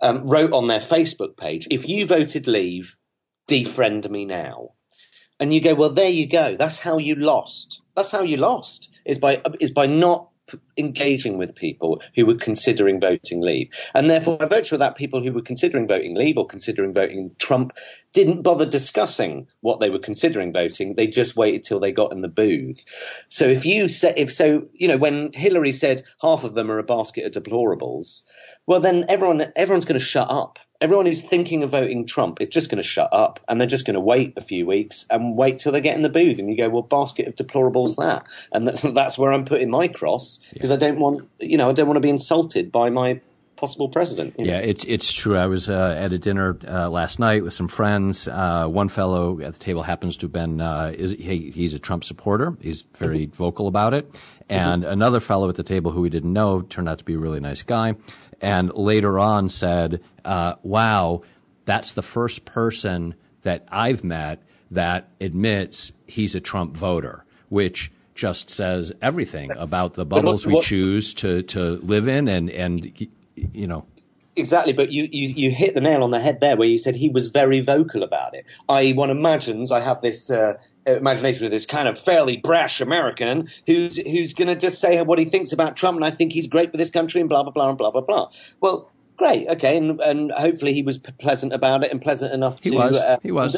[0.03, 2.99] um, wrote on their Facebook page, if you voted leave,
[3.49, 4.71] defriend me now.
[5.39, 6.57] And you go, well, there you go.
[6.57, 7.83] That's how you lost.
[7.95, 10.31] That's how you lost is by, is by not
[10.77, 13.71] engaging with people who were considering voting leave.
[13.95, 17.35] And therefore, by virtue of that, people who were considering voting leave or considering voting
[17.39, 17.73] Trump
[18.13, 20.95] didn't bother discussing what they were considering voting.
[20.95, 22.85] They just waited till they got in the booth.
[23.29, 26.79] So if you say, if so, you know, when Hillary said half of them are
[26.79, 28.23] a basket of deplorables,
[28.67, 32.49] well, then everyone, everyone's going to shut up everyone who's thinking of voting Trump is
[32.49, 35.37] just going to shut up and they're just going to wait a few weeks and
[35.37, 36.39] wait till they get in the booth.
[36.39, 38.27] And you go, well, basket of deplorables is that.
[38.53, 40.77] And that's where I'm putting my cross because yeah.
[40.77, 43.21] I don't want, you know, I don't want to be insulted by my
[43.57, 44.39] possible president.
[44.39, 44.45] know?
[44.45, 45.37] Yeah, it's it's true.
[45.37, 48.29] I was uh, at a dinner uh, last night with some friends.
[48.29, 51.79] Uh, one fellow at the table happens to have been uh, is he, he's a
[51.79, 52.57] Trump supporter.
[52.61, 53.35] He's very mm-hmm.
[53.35, 54.11] vocal about it.
[54.49, 54.93] And mm-hmm.
[54.93, 57.41] another fellow at the table who we didn't know turned out to be a really
[57.41, 57.97] nice guy
[58.41, 61.23] and later on said, uh, wow,
[61.65, 68.51] that's the first person that I've met that admits he's a Trump voter, which just
[68.51, 73.87] says everything about the bubbles we choose to, to live in and, and, you know.
[74.39, 76.95] Exactly, but you, you, you hit the nail on the head there where you said
[76.95, 78.45] he was very vocal about it.
[78.69, 83.49] I one imagines I have this uh, imagination of this kind of fairly brash American
[83.65, 86.49] who's who's going to just say what he thinks about Trump, and I think he's
[86.49, 88.29] great for this country, and blah blah blah and blah blah blah.
[88.61, 92.71] Well, great, okay, and, and hopefully he was pleasant about it and pleasant enough he
[92.71, 92.97] to was.
[92.97, 93.57] Uh, he was.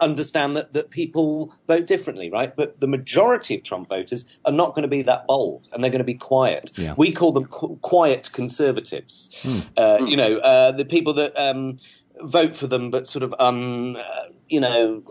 [0.00, 2.54] understand that, that people vote differently, right?
[2.54, 5.90] But the majority of Trump voters are not going to be that bold, and they're
[5.90, 6.72] going to be quiet.
[6.76, 6.94] Yeah.
[6.96, 9.30] We call them qu- quiet conservatives.
[9.42, 9.58] Hmm.
[9.76, 11.78] Uh, you know, uh, the people that um,
[12.20, 15.02] vote for them, but sort of, um, uh, you know,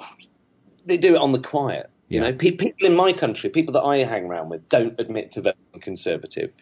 [0.85, 1.89] they do it on the quiet.
[2.09, 5.33] You know, pe- people in my country, people that I hang around with, don't admit
[5.33, 6.53] to voting conservative.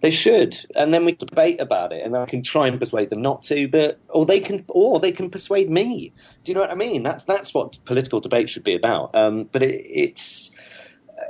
[0.00, 3.20] They should, and then we debate about it, and I can try and persuade them
[3.20, 6.12] not to, but or they can, or they can persuade me.
[6.42, 7.02] Do you know what I mean?
[7.02, 9.14] That's that's what political debate should be about.
[9.14, 10.52] Um, but it, it's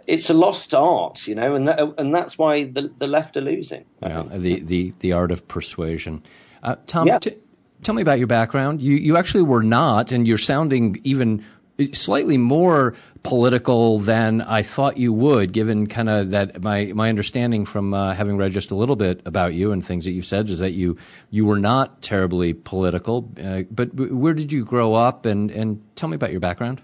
[0.06, 3.40] it's a lost art, you know, and that, and that's why the the left are
[3.42, 3.84] losing.
[4.00, 6.22] Yeah, the the the art of persuasion.
[6.62, 7.18] Uh, Tom, yeah.
[7.18, 7.36] t-
[7.82, 8.80] tell me about your background.
[8.80, 11.44] You you actually were not, and you're sounding even
[11.92, 17.66] slightly more political than I thought you would, given kind of that my my understanding
[17.66, 20.50] from uh, having read just a little bit about you and things that you've said
[20.50, 20.96] is that you
[21.30, 23.30] you were not terribly political.
[23.42, 26.80] Uh, but where did you grow up, and and tell me about your background?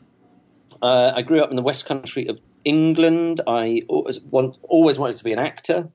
[0.82, 3.40] Uh, I grew up in the West Country of England.
[3.46, 5.90] I always, always wanted to be an actor.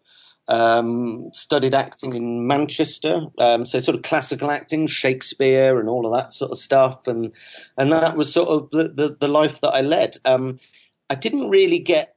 [0.49, 6.19] Um, studied acting in Manchester, um, so sort of classical acting, Shakespeare, and all of
[6.19, 7.33] that sort of stuff, and
[7.77, 10.17] and that was sort of the the, the life that I led.
[10.25, 10.59] Um,
[11.07, 12.15] I didn't really get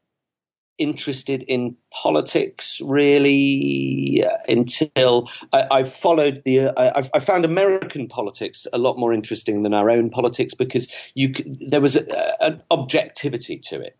[0.79, 6.61] interested in politics really uh, until I, I, followed the.
[6.61, 10.89] Uh, I, I, found American politics a lot more interesting than our own politics because
[11.15, 13.97] you there was a, an objectivity to it.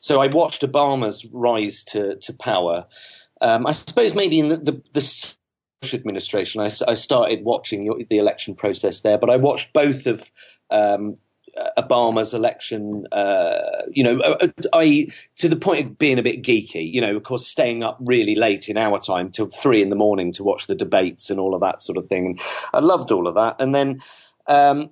[0.00, 2.86] So I watched Obama's rise to to power.
[3.42, 5.34] Um, I suppose maybe in the, the, the
[5.80, 10.22] Bush administration, I, I, started watching the election process there, but I watched both of
[10.70, 11.16] um,
[11.76, 16.92] Obama's election, uh, you know, uh, I to the point of being a bit geeky,
[16.92, 19.96] you know, of course, staying up really late in our time till three in the
[19.96, 22.26] morning to watch the debates and all of that sort of thing.
[22.26, 22.40] And
[22.72, 23.56] I loved all of that.
[23.58, 24.02] And then,
[24.46, 24.90] um,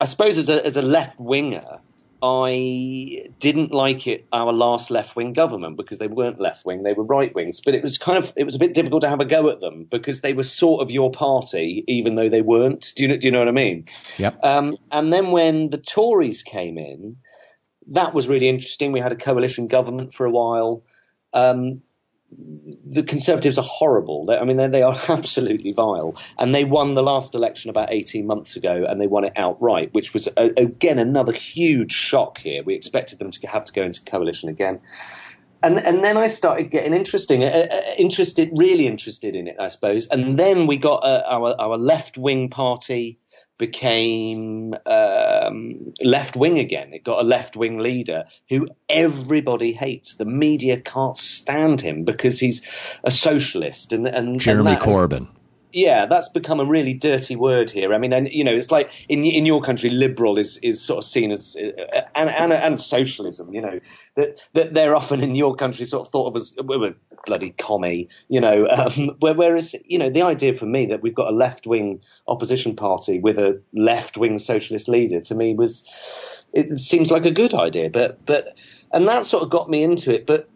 [0.00, 1.80] I suppose as a, as a left winger,
[2.20, 6.92] I didn't like it our last left wing government because they weren't left wing, they
[6.92, 7.60] were right wings.
[7.60, 9.60] But it was kind of it was a bit difficult to have a go at
[9.60, 12.92] them because they were sort of your party, even though they weren't.
[12.96, 13.86] Do you know, do you know what I mean?
[14.16, 14.44] Yep.
[14.44, 17.18] Um, and then when the Tories came in,
[17.88, 18.92] that was really interesting.
[18.92, 20.82] We had a coalition government for a while.
[21.32, 21.82] Um,
[22.30, 24.26] the Conservatives are horrible.
[24.26, 26.20] They, I mean, they, they, are absolutely vile.
[26.38, 29.94] And they won the last election about 18 months ago, and they won it outright,
[29.94, 32.62] which was, uh, again, another huge shock here.
[32.62, 34.80] We expected them to have to go into coalition again.
[35.62, 39.68] And, and then I started getting interesting, uh, uh interested, really interested in it, I
[39.68, 40.06] suppose.
[40.06, 43.18] And then we got uh, our, our left wing party
[43.58, 46.94] became um, left wing again.
[46.94, 50.14] It got a left wing leader who everybody hates.
[50.14, 52.62] The media can't stand him because he's
[53.04, 55.28] a socialist and and Jeremy and that, Corbyn
[55.72, 57.92] yeah, that's become a really dirty word here.
[57.92, 60.98] I mean, and you know, it's like in in your country, liberal is is sort
[60.98, 63.52] of seen as uh, and and, and socialism.
[63.52, 63.80] You know
[64.16, 66.92] that that they're often in your country sort of thought of as well,
[67.26, 68.08] bloody commie.
[68.28, 71.66] You know, um, whereas you know the idea for me that we've got a left
[71.66, 75.86] wing opposition party with a left wing socialist leader to me was
[76.52, 77.90] it seems like a good idea.
[77.90, 78.56] But but
[78.92, 80.26] and that sort of got me into it.
[80.26, 80.48] But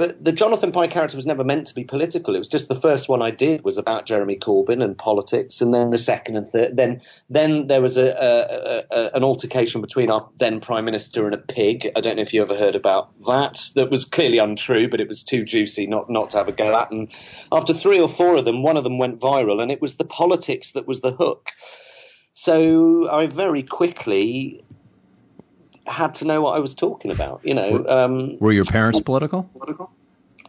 [0.00, 2.34] but the Jonathan Pie character was never meant to be political.
[2.34, 5.74] It was just the first one I did was about Jeremy Corbyn and politics, and
[5.74, 6.74] then the second and third.
[6.74, 11.34] Then then there was a, a, a, an altercation between our then prime minister and
[11.34, 11.90] a pig.
[11.94, 13.60] I don't know if you ever heard about that.
[13.74, 16.74] That was clearly untrue, but it was too juicy not not to have a go
[16.74, 16.90] at.
[16.92, 17.10] And
[17.52, 20.06] after three or four of them, one of them went viral, and it was the
[20.06, 21.50] politics that was the hook.
[22.32, 24.64] So I very quickly
[25.92, 27.40] had to know what I was talking about.
[27.44, 29.44] You know, um, were your parents political?
[29.54, 29.90] Political?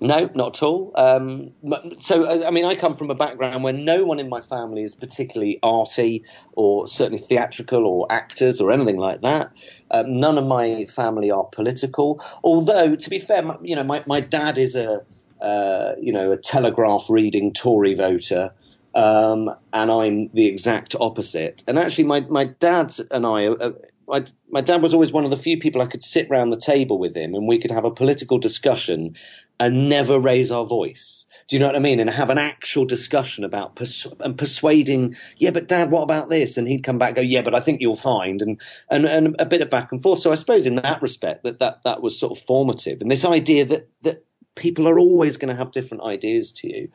[0.04, 0.92] No, not at all.
[0.96, 1.52] Um,
[2.00, 4.96] so, I mean, I come from a background where no one in my family is
[4.96, 6.24] particularly arty
[6.54, 9.52] or certainly theatrical or actors or anything like that.
[9.92, 12.20] Um, none of my family are political.
[12.44, 15.04] Although, to be fair, my, you know, my, my dad is a,
[15.40, 18.54] uh, you know, a telegraph reading Tory voter.
[18.96, 21.64] Um, and I'm the exact opposite.
[21.68, 23.72] And actually, my, my dad and I, uh,
[24.12, 26.58] my, my dad was always one of the few people I could sit round the
[26.58, 29.15] table with him and we could have a political discussion
[29.58, 31.26] and never raise our voice.
[31.47, 32.00] Do you know what I mean?
[32.00, 35.15] And have an actual discussion about pers- and persuading.
[35.38, 36.58] Yeah, but Dad, what about this?
[36.58, 39.36] And he'd come back, and go, yeah, but I think you'll find, and and and
[39.39, 40.19] a bit of back and forth.
[40.19, 43.02] So I suppose in that respect, that that that was sort of formative.
[43.02, 46.89] And this idea that that people are always going to have different ideas to you.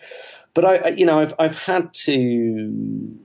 [0.55, 3.19] But I, you know, I've I've had to.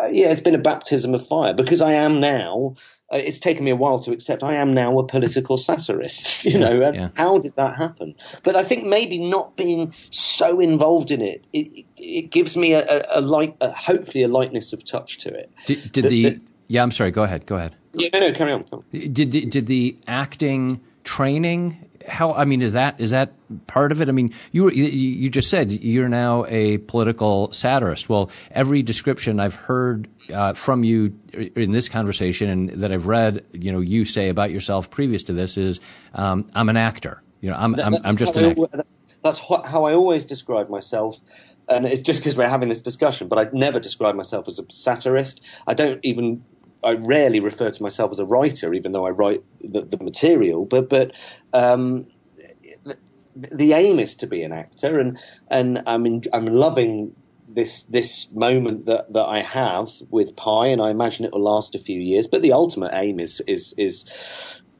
[0.00, 2.76] Uh, yeah, it's been a baptism of fire because I am now
[3.12, 6.44] uh, it's taken me a while to accept I am now a political satirist.
[6.56, 7.08] You know, and yeah.
[7.14, 8.14] how did that happen?
[8.44, 13.04] But I think maybe not being so involved in it, it, it gives me a,
[13.10, 15.50] a, light, a, hopefully a lightness of touch to it.
[15.66, 17.10] Did, did the, yeah, I'm sorry.
[17.10, 17.46] Go ahead.
[17.46, 17.74] Go ahead.
[17.94, 18.64] Yeah, no, no, carry on.
[18.92, 23.32] Did did the acting training how I mean is that is that
[23.66, 24.08] part of it?
[24.08, 28.08] I mean, you you just said you're now a political satirist.
[28.08, 33.44] Well, every description I've heard uh, from you in this conversation and that I've read,
[33.52, 35.80] you know, you say about yourself previous to this is,
[36.14, 37.22] um, I'm an actor.
[37.40, 38.84] You know, I'm I'm, I'm just an actor.
[39.22, 41.18] That's how I always describe myself.
[41.68, 44.64] And it's just because we're having this discussion, but I never describe myself as a
[44.70, 45.40] satirist.
[45.66, 46.44] I don't even
[46.86, 50.64] I rarely refer to myself as a writer, even though I write the, the material.
[50.64, 51.12] But but
[51.52, 52.06] um,
[52.84, 52.96] the,
[53.52, 55.18] the, aim is to be an actor, and
[55.48, 57.16] and I'm I'm loving
[57.48, 61.74] this this moment that, that I have with Pie, and I imagine it will last
[61.74, 62.28] a few years.
[62.28, 64.08] But the ultimate aim is is is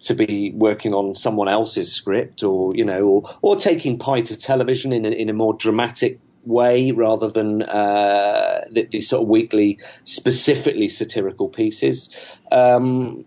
[0.01, 4.37] to be working on someone else's script, or you know, or or taking Pie to
[4.37, 9.78] television in a, in a more dramatic way rather than uh, these sort of weekly,
[10.04, 12.11] specifically satirical pieces.
[12.50, 13.24] Um,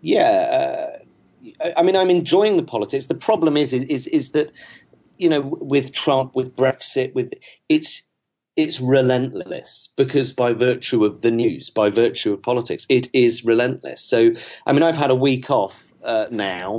[0.00, 0.96] yeah,
[1.62, 3.06] uh, I mean, I'm enjoying the politics.
[3.06, 4.52] The problem is, is, is that
[5.18, 7.34] you know, with Trump, with Brexit, with
[7.68, 8.02] it's
[8.56, 14.02] it's relentless because by virtue of the news, by virtue of politics, it is relentless.
[14.02, 14.32] So,
[14.66, 16.78] I mean, I've had a week off uh, now.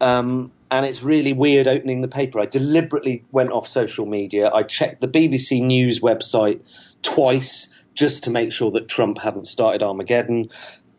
[0.00, 2.38] Um, and it's really weird opening the paper.
[2.40, 4.50] I deliberately went off social media.
[4.52, 6.62] I checked the BBC News website
[7.02, 10.50] twice just to make sure that Trump hadn't started Armageddon.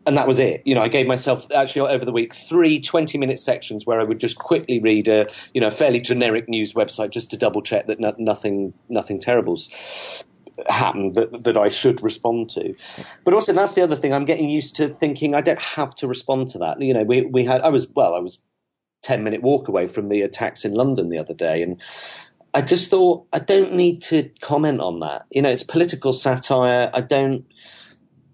[0.04, 0.62] And that was it.
[0.64, 4.04] You know, I gave myself actually over the week three 20 minute sections where I
[4.04, 7.86] would just quickly read a, you know, fairly generic news website just to double check
[7.86, 9.70] that no, nothing, nothing terrible's
[10.68, 12.74] happened that, that I should respond to.
[13.24, 14.12] But also that's the other thing.
[14.12, 16.80] I'm getting used to thinking I don't have to respond to that.
[16.82, 18.42] You know, we, we had, I was, well, I was
[19.02, 21.62] 10 minute walk away from the attacks in London the other day.
[21.62, 21.80] And
[22.54, 25.26] I just thought, I don't need to comment on that.
[25.30, 26.90] You know, it's political satire.
[26.92, 27.46] I don't,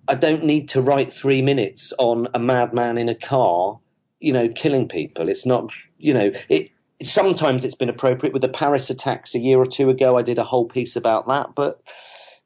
[0.06, 3.78] I don't need to write three minutes on a madman in a car
[4.20, 5.28] you know, killing people.
[5.28, 6.70] It's not, you know, it.
[7.00, 10.16] Sometimes it's been appropriate with the Paris attacks a year or two ago.
[10.16, 11.80] I did a whole piece about that, but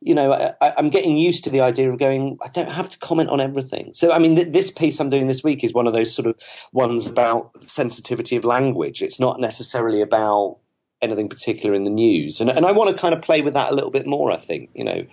[0.05, 2.99] you know, I, am getting used to the idea of going, I don't have to
[2.99, 3.93] comment on everything.
[3.95, 6.27] So, I mean, th- this piece I'm doing this week is one of those sort
[6.27, 6.37] of
[6.73, 9.03] ones about sensitivity of language.
[9.03, 10.59] It's not necessarily about
[11.03, 12.41] anything particular in the news.
[12.41, 14.39] And, and I want to kind of play with that a little bit more, I
[14.39, 15.07] think, you know,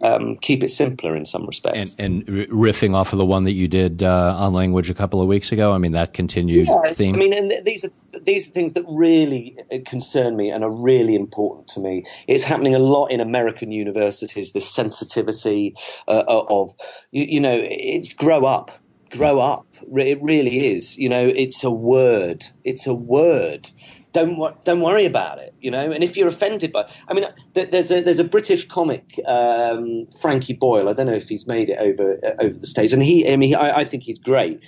[0.00, 1.96] um, keep it simpler in some respects.
[1.98, 5.20] And, and, riffing off of the one that you did uh, on language a couple
[5.20, 7.16] of weeks ago, I mean, that continued yeah, theme.
[7.16, 7.90] I mean, and these are,
[8.22, 12.04] these are things that really uh, concern me and are really important to me.
[12.28, 15.74] It's happening a lot in American universities, this sensitivity
[16.06, 16.74] uh, of,
[17.10, 18.70] you, you know, it's grow up
[19.10, 19.66] grow up.
[19.96, 20.98] It really is.
[20.98, 22.44] You know, it's a word.
[22.64, 23.70] It's a word
[24.14, 25.90] don't don't worry about it, you know.
[25.90, 30.54] And if you're offended by, I mean, there's a there's a British comic, um, Frankie
[30.54, 30.88] Boyle.
[30.88, 33.54] I don't know if he's made it over over the states, and he, I mean,
[33.56, 34.60] I, I think he's great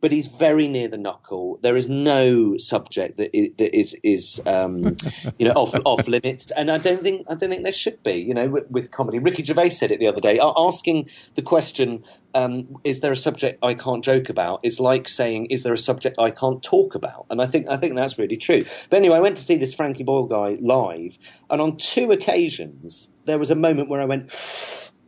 [0.00, 1.58] but he's very near the knuckle.
[1.62, 4.96] There is no subject that is that is, is um,
[5.38, 8.14] you know off off limits, and I don't think I don't think there should be.
[8.14, 12.04] You know, with, with comedy, Ricky Gervais said it the other day, asking the question,
[12.34, 15.78] um, "Is there a subject I can't joke about?" is like saying, "Is there a
[15.78, 18.64] subject I can't talk about?" And I think I think that's really true.
[18.90, 21.18] But anyway, I went to see this Frankie Boyle guy live,
[21.48, 24.32] and on two occasions there was a moment where I went,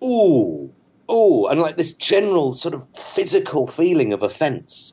[0.02, 0.72] "Ooh."
[1.08, 4.92] Oh, and like this general sort of physical feeling of offence.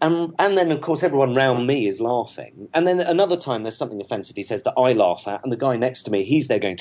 [0.00, 2.68] And, um, and then, of course, everyone round me is laughing.
[2.74, 5.56] And then another time there's something offensive he says that I laugh at, and the
[5.56, 6.78] guy next to me, he's there going,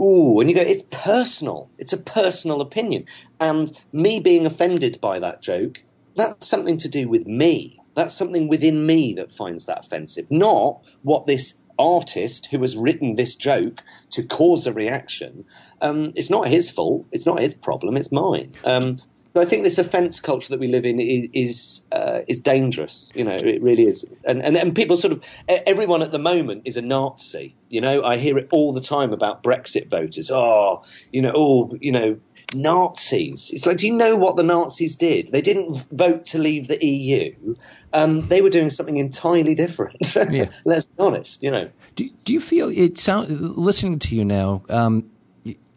[0.00, 1.70] ooh, and you go, it's personal.
[1.78, 3.06] It's a personal opinion.
[3.40, 5.82] And me being offended by that joke,
[6.14, 7.80] that's something to do with me.
[7.94, 13.14] That's something within me that finds that offensive, not what this artist who has written
[13.14, 15.44] this joke to cause a reaction.
[15.80, 17.06] Um, it's not his fault.
[17.12, 17.96] It's not his problem.
[17.96, 18.52] It's mine.
[18.64, 18.98] Um,
[19.34, 23.10] so I think this offence culture that we live in is is, uh, is dangerous.
[23.14, 24.04] You know, it really is.
[24.24, 27.54] And, and and people sort of everyone at the moment is a Nazi.
[27.68, 30.30] You know, I hear it all the time about Brexit voters.
[30.30, 32.18] Oh, you know, oh, you know,
[32.54, 33.50] Nazis.
[33.52, 35.28] It's like, do you know what the Nazis did?
[35.28, 37.56] They didn't vote to leave the EU.
[37.92, 39.96] Um, they were doing something entirely different.
[40.30, 40.50] Yeah.
[40.64, 41.42] Let's be honest.
[41.42, 41.70] You know.
[41.94, 42.98] Do, do you feel it?
[42.98, 44.62] Sound listening to you now.
[44.68, 45.10] Um,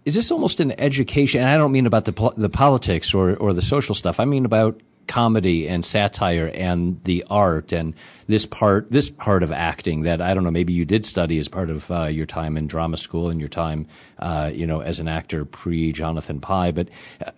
[0.04, 1.44] is this almost an education?
[1.44, 4.20] I don't mean about the the politics or or the social stuff.
[4.20, 7.94] I mean about comedy and satire and the art and
[8.28, 11.48] this part this part of acting that I don't know maybe you did study as
[11.48, 13.88] part of uh, your time in drama school and your time
[14.20, 16.90] uh, you know as an actor pre Jonathan Pie but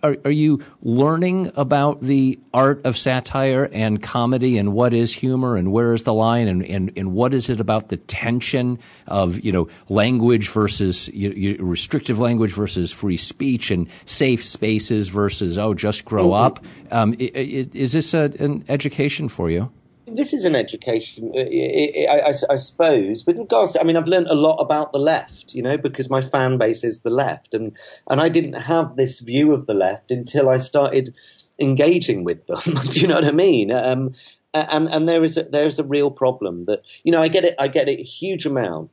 [0.02, 5.56] are, are you learning about the art of satire and comedy and what is humor
[5.56, 9.40] and where is the line and, and, and what is it about the tension of
[9.40, 15.58] you know language versus you, you, restrictive language versus free speech and safe spaces versus
[15.58, 16.64] oh just grow up?
[16.90, 19.70] Um, it, is this a, an education for you?
[20.06, 23.24] this is an education, uh, I, I, I, suppose.
[23.26, 26.10] With regards to, I mean, I've learned a lot about the left, you know, because
[26.10, 27.72] my fan base is the left, and
[28.08, 31.14] and I didn't have this view of the left until I started
[31.58, 32.60] engaging with them.
[32.90, 33.72] Do you know what I mean?
[33.72, 34.14] Um,
[34.52, 37.44] and and there is a, there is a real problem that you know I get
[37.44, 38.90] it I get it a huge amount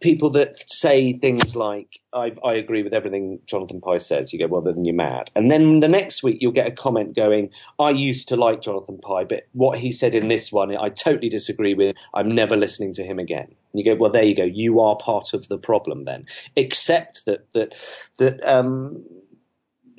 [0.00, 4.46] people that say things like, I, I, agree with everything Jonathan Pie says, you go,
[4.46, 5.30] well, then you're mad.
[5.34, 8.98] And then the next week you'll get a comment going, I used to like Jonathan
[8.98, 11.96] Pie, but what he said in this one, I totally disagree with.
[12.14, 13.46] I'm never listening to him again.
[13.46, 14.44] And you go, well, there you go.
[14.44, 16.26] You are part of the problem then.
[16.54, 17.74] Except that, that,
[18.18, 19.04] that, um,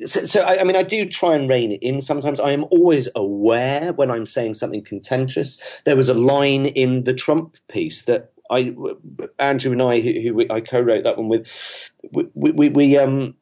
[0.05, 1.99] so, so I, I, mean, I do try and rein it in.
[1.99, 5.61] Sometimes I am always aware when I'm saying something contentious.
[5.83, 8.73] There was a line in the Trump piece that I,
[9.37, 11.47] Andrew and I, who, who I co-wrote that one with,
[12.11, 13.35] we, we, we, um,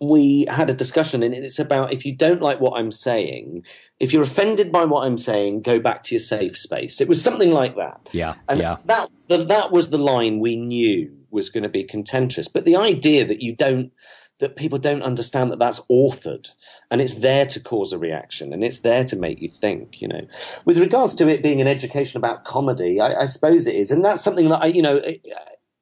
[0.00, 3.64] we had a discussion and it's about if you don't like what I'm saying,
[4.00, 7.00] if you're offended by what I'm saying, go back to your safe space.
[7.00, 8.08] It was something like that.
[8.12, 8.34] Yeah.
[8.48, 8.76] And yeah.
[8.86, 12.48] that, the, that was the line we knew was going to be contentious.
[12.48, 13.92] But the idea that you don't,
[14.38, 16.50] that people don't understand that that's authored
[16.90, 20.08] and it's there to cause a reaction and it's there to make you think, you
[20.08, 20.26] know.
[20.64, 23.92] With regards to it being an education about comedy, I, I suppose it is.
[23.92, 25.22] And that's something that I, you know, it,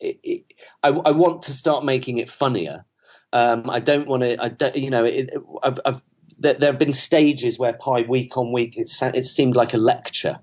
[0.00, 0.44] it,
[0.82, 2.84] I, I, want to start making it funnier.
[3.32, 5.30] Um, I don't want to, I don't, you know, it,
[5.62, 6.02] I've, I've,
[6.38, 9.78] there, there, have been stages where Pie week on week, it, it seemed like a
[9.78, 10.38] lecture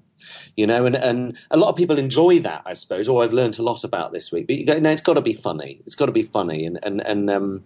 [0.56, 3.08] you know, and, and a lot of people enjoy that, I suppose.
[3.08, 4.48] Or I've learned a lot about this week.
[4.48, 5.82] But you go, no, it's got to be funny.
[5.86, 7.64] It's got to be funny, and and and um,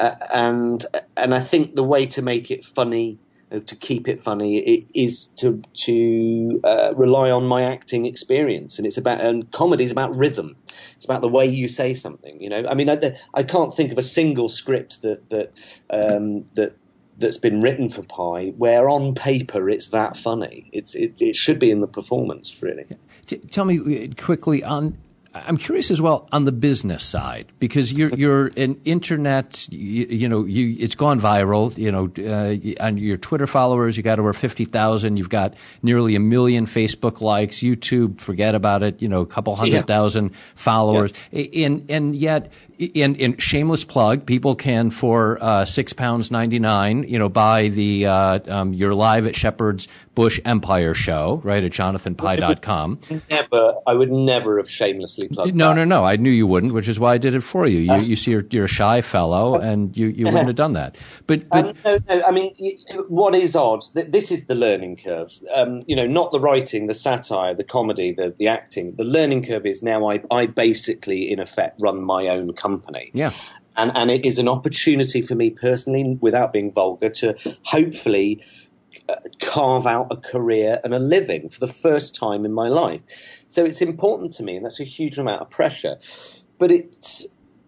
[0.00, 0.84] uh, and
[1.16, 3.18] and I think the way to make it funny.
[3.48, 8.78] Uh, to keep it funny it is to to uh, rely on my acting experience,
[8.78, 10.56] and it's about and comedy is about rhythm.
[10.96, 12.42] It's about the way you say something.
[12.42, 15.52] You know, I mean, I, I can't think of a single script that that
[15.90, 16.76] um, that
[17.18, 20.70] that's been written for Pie, where on paper it's that funny.
[20.72, 22.86] It's it, it should be in the performance, really.
[23.26, 24.96] T- tell me uh, quickly on
[25.46, 29.68] I'm curious as well on the business side because you're you're an internet.
[29.70, 31.76] You, you know, you it's gone viral.
[31.76, 35.16] You know, uh, on your Twitter followers, you got over fifty thousand.
[35.16, 37.56] You've got nearly a million Facebook likes.
[37.56, 39.02] YouTube, forget about it.
[39.02, 39.82] You know, a couple hundred yeah.
[39.82, 41.12] thousand followers.
[41.30, 41.66] Yeah.
[41.66, 47.04] And and yet, in in shameless plug, people can for uh, six pounds ninety nine.
[47.04, 51.70] You know, buy the uh, um, your live at Shepherd's Bush Empire show right at
[51.72, 53.00] jonathanpie.com.
[53.30, 55.54] Never, I would never have shamelessly plugged.
[55.54, 56.04] no, no, no.
[56.04, 57.80] I knew you wouldn't, which is why I did it for you.
[57.80, 60.72] You, uh, you see, you're, you're, a shy fellow, and you, you wouldn't have done
[60.72, 60.96] that.
[61.26, 62.22] But, but um, no, no.
[62.24, 62.54] I mean,
[63.08, 63.82] what is odd?
[63.92, 65.30] This is the learning curve.
[65.54, 68.94] Um, you know, not the writing, the satire, the comedy, the, the acting.
[68.96, 70.08] The learning curve is now.
[70.08, 72.65] I, I basically, in effect, run my own company.
[73.14, 73.32] Yeah.
[73.76, 78.44] And, and it is an opportunity for me personally, without being vulgar, to hopefully
[79.08, 83.02] uh, carve out a career and a living for the first time in my life.
[83.48, 85.98] So it's important to me, and that's a huge amount of pressure.
[86.58, 87.26] But it's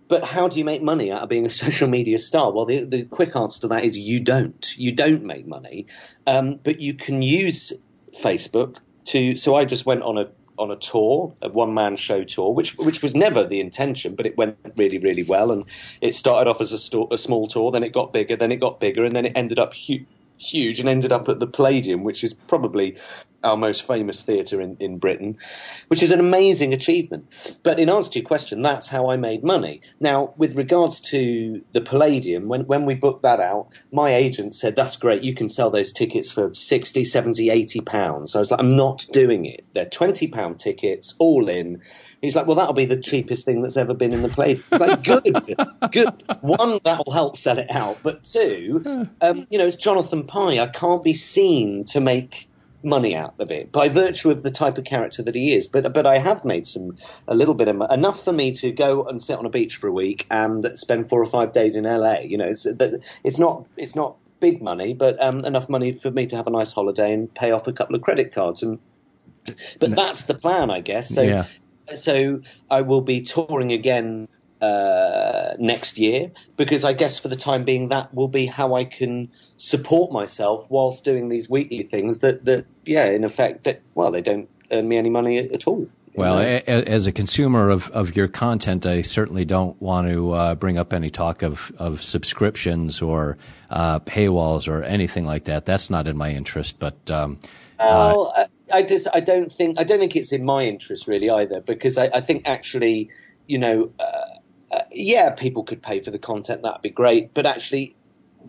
[0.08, 2.52] but how do you make money out of being a social media star?
[2.52, 4.66] Well, the, the quick answer to that is you don't.
[4.76, 5.86] You don't make money,
[6.26, 7.72] um, but you can use
[8.20, 9.36] Facebook to.
[9.36, 12.76] So I just went on a on a tour, a one man show tour, which
[12.76, 15.64] which was never the intention, but it went really really well, and
[16.00, 18.80] it started off as a, a small tour, then it got bigger, then it got
[18.80, 20.06] bigger, and then it ended up hu-
[20.38, 22.96] huge and ended up at the Palladium, which is probably
[23.42, 25.38] our most famous theatre in, in Britain,
[25.88, 27.28] which is an amazing achievement.
[27.62, 29.82] But in answer to your question, that's how I made money.
[30.00, 34.74] Now, with regards to the Palladium, when, when we booked that out, my agent said,
[34.74, 38.34] that's great, you can sell those tickets for 60, 70, 80 pounds.
[38.34, 39.64] I was like, I'm not doing it.
[39.72, 41.82] They're 20 pound tickets, all in.
[42.20, 44.54] He's like, well, that'll be the cheapest thing that's ever been in the play.
[44.54, 45.56] He's like, good,
[45.92, 46.24] good.
[46.40, 47.98] One, that'll help sell it out.
[48.02, 50.58] But two, um, you know, it's Jonathan Pie.
[50.58, 52.48] I can't be seen to make
[52.82, 55.68] money out of it by virtue of the type of character that he is.
[55.68, 56.96] But but I have made some
[57.26, 59.86] a little bit of enough for me to go and sit on a beach for
[59.86, 62.20] a week and spend four or five days in LA.
[62.20, 66.26] You know, it's it's not it's not big money, but um, enough money for me
[66.26, 68.80] to have a nice holiday and pay off a couple of credit cards and.
[69.80, 71.08] But that's the plan, I guess.
[71.08, 71.46] So yeah
[71.94, 74.28] so I will be touring again
[74.60, 78.84] uh, next year because I guess for the time being that will be how I
[78.84, 84.10] can support myself whilst doing these weekly things that that yeah in effect that well
[84.10, 85.88] they don't earn me any money at, all.
[86.14, 90.54] Well, a, as a consumer of, of your content, I certainly don't want to uh,
[90.56, 93.38] bring up any talk of, of subscriptions or
[93.70, 95.64] uh, paywalls or anything like that.
[95.64, 96.80] That's not in my interest.
[96.80, 97.38] But um,
[97.78, 101.30] well, uh, I just I don't think I don't think it's in my interest really
[101.30, 103.10] either because I, I think actually
[103.46, 107.46] you know uh, uh, yeah people could pay for the content that'd be great but
[107.46, 107.96] actually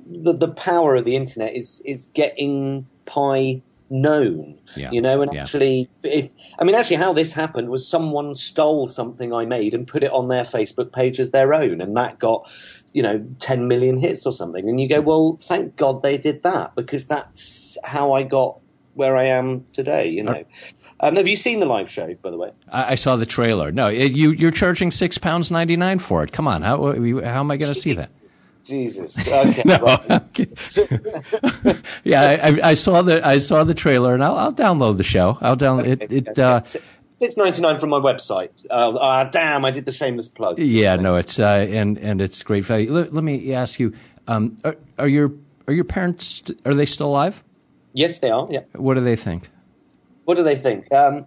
[0.08, 3.62] the the power of the internet is is getting pie
[3.92, 4.92] known yeah.
[4.92, 5.42] you know and yeah.
[5.42, 9.88] actually if I mean actually how this happened was someone stole something I made and
[9.88, 12.48] put it on their Facebook page as their own and that got
[12.94, 16.44] you know 10 million hits or something and you go well thank God they did
[16.44, 18.60] that because that's how I got
[19.00, 20.10] where I am today.
[20.10, 20.44] You know.
[21.02, 22.52] Um, have you seen the live show, by the way?
[22.70, 23.72] I, I saw the trailer.
[23.72, 26.34] No, it, you you're charging six pounds ninety nine for it.
[26.34, 28.10] Come on, how how am I going to see that?
[28.66, 29.28] Jesus.
[29.28, 29.64] Okay.
[29.66, 29.98] no,
[32.04, 35.38] yeah, I, I, saw the I saw the trailer, and I'll, I'll download the show.
[35.42, 36.28] I'll download okay, it.
[36.28, 36.62] it uh,
[37.20, 38.52] Six ninety nine from my website.
[38.70, 40.60] Uh, uh, damn, I did the shameless plug.
[40.60, 42.92] Yeah, no, it's uh, and and it's great value.
[42.92, 43.94] Let, let me ask you:
[44.28, 45.32] um, are, are, your
[45.68, 47.44] are your parents are they still alive?
[47.94, 48.48] Yes, they are.
[48.50, 48.62] Yeah.
[48.74, 49.50] What do they think?
[50.26, 50.92] What do they think?
[50.94, 51.26] Um,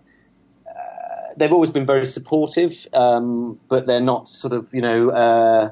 [0.67, 5.71] uh, they've always been very supportive, um, but they're not sort of you know uh,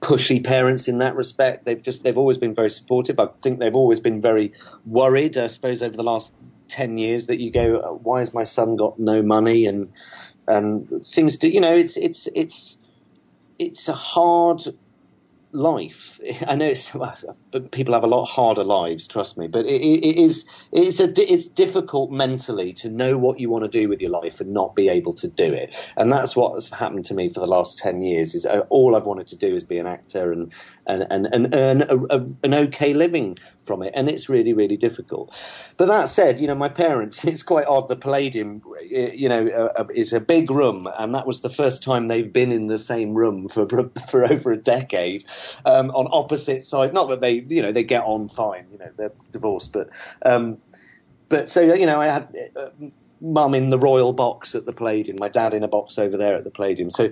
[0.00, 1.64] pushy parents in that respect.
[1.64, 3.20] They've just they've always been very supportive.
[3.20, 4.52] I think they've always been very
[4.84, 5.38] worried.
[5.38, 6.32] I suppose over the last
[6.68, 9.66] ten years that you go, why has my son got no money?
[9.66, 9.92] And
[10.48, 12.78] and it seems to you know it's it's it's
[13.58, 14.62] it's a hard
[15.52, 16.18] life.
[16.46, 16.94] I know it's,
[17.70, 21.48] people have a lot harder lives, trust me, but it, it is it's a it's
[21.48, 24.88] difficult mentally to know what you want to do with your life and not be
[24.88, 25.74] able to do it.
[25.96, 28.34] And that's what's happened to me for the last ten years.
[28.34, 30.52] Is uh, all I've wanted to do is be an actor and
[30.86, 34.76] and and, and earn a, a, an okay living from it, and it's really really
[34.76, 35.32] difficult.
[35.76, 37.88] But that said, you know, my parents, it's quite odd.
[37.88, 41.82] The Palladium, you know, uh, uh, is a big room, and that was the first
[41.82, 43.66] time they've been in the same room for
[44.10, 45.24] for over a decade
[45.64, 46.92] um, on opposite side.
[46.92, 48.66] Not that they, you know, they get on fine.
[48.72, 49.90] You know, they're divorced, but
[50.24, 50.58] um,
[51.28, 52.36] but so you know, I had.
[52.56, 52.68] Uh,
[53.22, 56.34] mum in the royal box at the Palladium, my dad in a box over there
[56.34, 56.90] at the Palladium.
[56.90, 57.10] So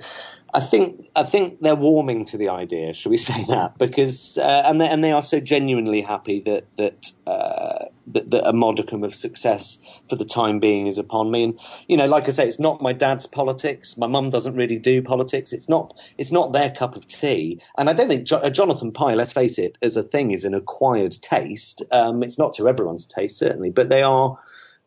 [0.53, 3.79] I think I think they're warming to the idea, shall we say that?
[3.79, 8.49] Because uh, and they, and they are so genuinely happy that that, uh, that that
[8.49, 11.45] a modicum of success for the time being is upon me.
[11.45, 13.97] And you know, like I say, it's not my dad's politics.
[13.97, 15.53] My mum doesn't really do politics.
[15.53, 17.61] It's not it's not their cup of tea.
[17.79, 20.45] And I don't think jo- uh, Jonathan Pie, let's face it, as a thing, is
[20.45, 21.85] an acquired taste.
[21.93, 24.39] Um, it's not to everyone's taste, certainly, but they are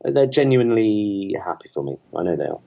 [0.03, 1.97] they're genuinely happy for me.
[2.15, 2.59] I know they are.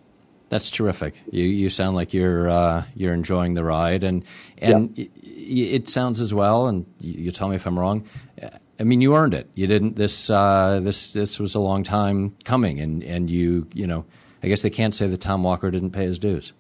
[0.49, 1.15] That's terrific.
[1.31, 4.25] You you sound like you're uh, you're enjoying the ride, and
[4.59, 5.07] and yeah.
[5.25, 6.67] it, sounds as well.
[6.69, 8.07] And you, you, tell me if I'm wrong.
[8.79, 9.51] I mean, you earned it.
[9.55, 9.97] You didn't.
[9.97, 14.05] This uh, this this was a long time coming, and and you you know.
[14.43, 16.53] I guess they can't say that Tom Walker didn't pay his dues.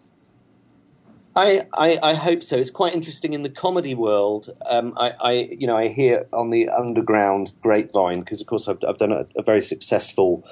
[1.36, 2.56] I, I, I, hope so.
[2.56, 4.48] It's quite interesting in the comedy world.
[4.64, 8.78] Um, I, I, you know, I hear on the underground grapevine because, of course, I've,
[8.88, 10.48] I've done a, a, very successful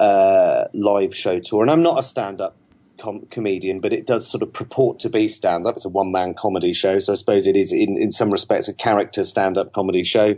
[0.00, 2.56] uh, live show tour, and I'm not a stand-up
[2.98, 5.76] com- comedian, but it does sort of purport to be stand-up.
[5.76, 8.74] It's a one-man comedy show, so I suppose it is, in, in some respects, a
[8.74, 10.36] character stand-up comedy show.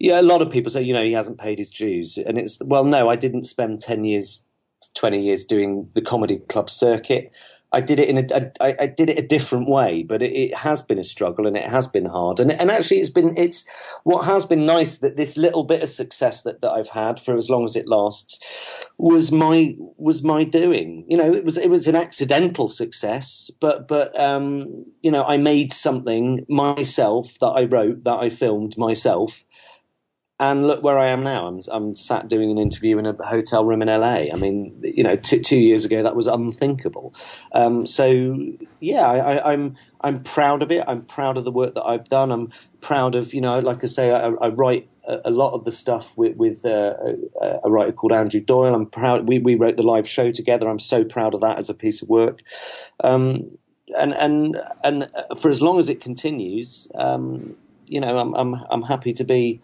[0.00, 2.60] Yeah, a lot of people say, you know, he hasn't paid his dues, and it's
[2.60, 4.44] well, no, I didn't spend ten years,
[4.94, 7.30] twenty years doing the comedy club circuit.
[7.70, 10.54] I did it in a, I, I did it a different way, but it, it,
[10.54, 12.40] has been a struggle and it has been hard.
[12.40, 13.66] And, and actually, it's been, it's
[14.04, 17.36] what has been nice that this little bit of success that, that I've had for
[17.36, 18.40] as long as it lasts
[18.96, 21.04] was my, was my doing.
[21.08, 25.36] You know, it was, it was an accidental success, but, but, um, you know, I
[25.36, 29.38] made something myself that I wrote, that I filmed myself
[30.40, 31.46] and look where I am now.
[31.46, 34.26] I'm, I'm sat doing an interview in a hotel room in LA.
[34.32, 37.14] I mean, you know, t- two years ago that was unthinkable.
[37.52, 38.36] Um, so
[38.78, 40.84] yeah, I, am I'm, I'm proud of it.
[40.86, 42.30] I'm proud of the work that I've done.
[42.30, 45.72] I'm proud of you know, like I say, I, I write a, lot of the
[45.72, 46.94] stuff with, with uh,
[47.40, 48.74] a, a, writer called Andrew Doyle.
[48.74, 49.26] I'm proud.
[49.26, 50.68] We we wrote the live show together.
[50.68, 52.42] I'm so proud of that as a piece of work.
[53.02, 53.58] Um,
[53.96, 55.10] and and and
[55.40, 59.62] for as long as it continues, um, you know, I'm I'm I'm happy to be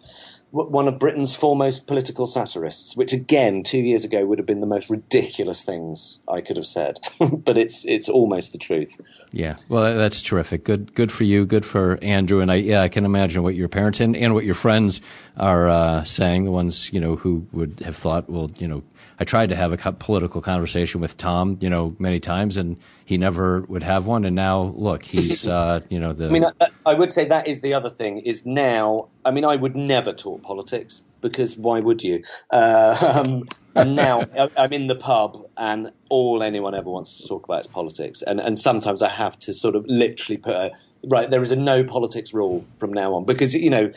[0.51, 4.67] one of Britain's foremost political satirists, which again, two years ago would have been the
[4.67, 8.91] most ridiculous things I could have said, but it's it's almost the truth.
[9.31, 10.63] Yeah, well, that's terrific.
[10.63, 11.45] Good, good for you.
[11.45, 12.39] Good for Andrew.
[12.39, 15.01] And I, yeah, I can imagine what your parents and, and what your friends
[15.35, 16.45] are uh, saying.
[16.45, 18.83] The ones you know who would have thought, well, you know,
[19.19, 23.17] I tried to have a political conversation with Tom, you know, many times, and he
[23.17, 24.25] never would have one.
[24.25, 26.27] And now, look, he's, uh, you know, the.
[26.27, 28.19] I mean, I, I, would say that is the other thing.
[28.19, 32.23] Is now, I mean, I would never talk politics because why would you?
[32.51, 34.25] Uh, um, and now
[34.57, 38.21] I'm in the pub, and all anyone ever wants to talk about is politics.
[38.21, 40.71] And and sometimes I have to sort of literally put a
[41.05, 41.29] right.
[41.29, 43.91] There is a no politics rule from now on because you know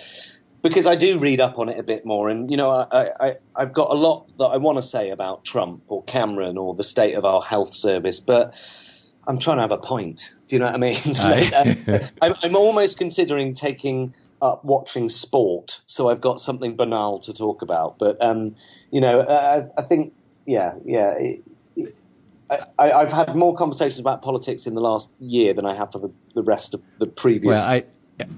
[0.62, 3.36] because I do read up on it a bit more, and you know, I, I
[3.56, 6.84] have got a lot that I want to say about Trump or Cameron or the
[6.84, 8.54] state of our health service, but
[9.26, 10.34] I'm trying to have a point.
[10.48, 12.08] Do you know what I mean?
[12.22, 17.62] I'm, I'm, almost considering taking up watching sport, so I've got something banal to talk
[17.62, 17.98] about.
[17.98, 18.56] But um,
[18.90, 20.14] you know, I, I think,
[20.46, 21.14] yeah, yeah.
[21.18, 21.44] It,
[22.78, 25.98] I, have had more conversations about politics in the last year than I have for
[25.98, 27.58] the, the rest of the previous.
[27.58, 27.84] Well, I,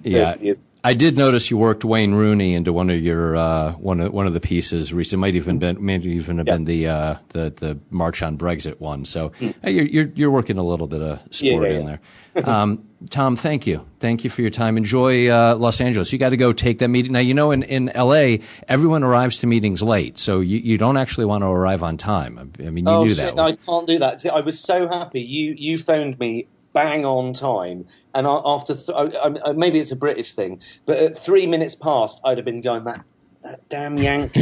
[0.03, 0.35] yeah,
[0.83, 4.27] I did notice you worked Wayne Rooney into one of your uh, one of one
[4.27, 5.21] of the pieces recently.
[5.21, 9.05] Might even been might even have been the uh, the the March on Brexit one.
[9.05, 9.55] So mm.
[9.65, 12.49] you're, you're, you're working a little bit of sport yeah, yeah, in there.
[12.49, 14.77] um, Tom, thank you, thank you for your time.
[14.77, 16.13] Enjoy uh, Los Angeles.
[16.13, 17.21] You got to go take that meeting now.
[17.21, 21.27] You know, in in L.A., everyone arrives to meetings late, so you, you don't actually
[21.27, 22.53] want to arrive on time.
[22.59, 23.35] I mean, you oh, knew shit, that.
[23.35, 24.25] No, I can't do that.
[24.27, 25.21] I was so happy.
[25.21, 27.87] You you phoned me bang on time.
[28.15, 32.45] And after th- maybe it's a British thing, but at three minutes past, I'd have
[32.45, 33.05] been going that
[33.43, 34.35] that damn Yank.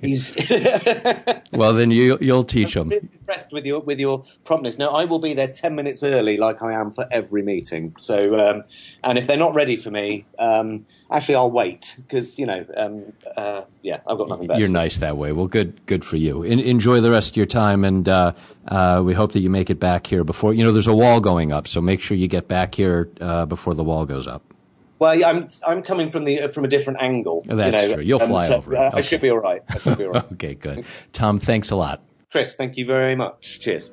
[0.00, 0.34] He's
[1.52, 2.88] well, then you you'll teach them.
[2.88, 4.78] Really impressed with your with your promptness.
[4.78, 7.94] Now I will be there ten minutes early, like I am for every meeting.
[7.98, 8.62] So, um,
[9.04, 13.12] and if they're not ready for me, um, actually I'll wait because you know, um,
[13.36, 14.60] uh, yeah, I've got nothing better.
[14.60, 15.32] You're nice that way.
[15.32, 16.42] Well, good good for you.
[16.42, 18.32] In, enjoy the rest of your time, and uh,
[18.68, 20.72] uh, we hope that you make it back here before you know.
[20.72, 23.84] There's a wall going up, so make sure you get back here uh, before the
[23.84, 24.42] wall goes up.
[24.98, 27.44] Well, I'm I'm coming from the from a different angle.
[27.46, 28.02] That's you know, true.
[28.02, 28.76] You'll um, fly so, over.
[28.76, 28.98] Uh, okay.
[28.98, 29.62] I should be all right.
[29.68, 30.32] I should be all right.
[30.32, 30.84] okay, good.
[31.12, 32.02] Tom, thanks a lot.
[32.30, 33.60] Chris, thank you very much.
[33.60, 33.92] Cheers.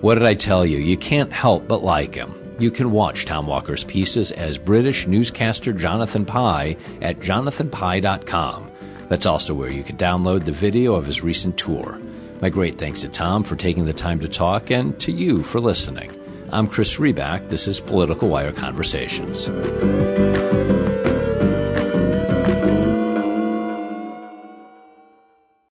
[0.00, 0.78] What did I tell you?
[0.78, 2.34] You can't help but like him.
[2.58, 8.70] You can watch Tom Walker's pieces as British newscaster Jonathan Pie at jonathanpie.com.
[9.08, 11.98] That's also where you can download the video of his recent tour.
[12.40, 15.58] My great thanks to Tom for taking the time to talk and to you for
[15.58, 16.10] listening.
[16.52, 17.48] I'm Chris Riback.
[17.48, 19.48] This is Political Wire Conversations.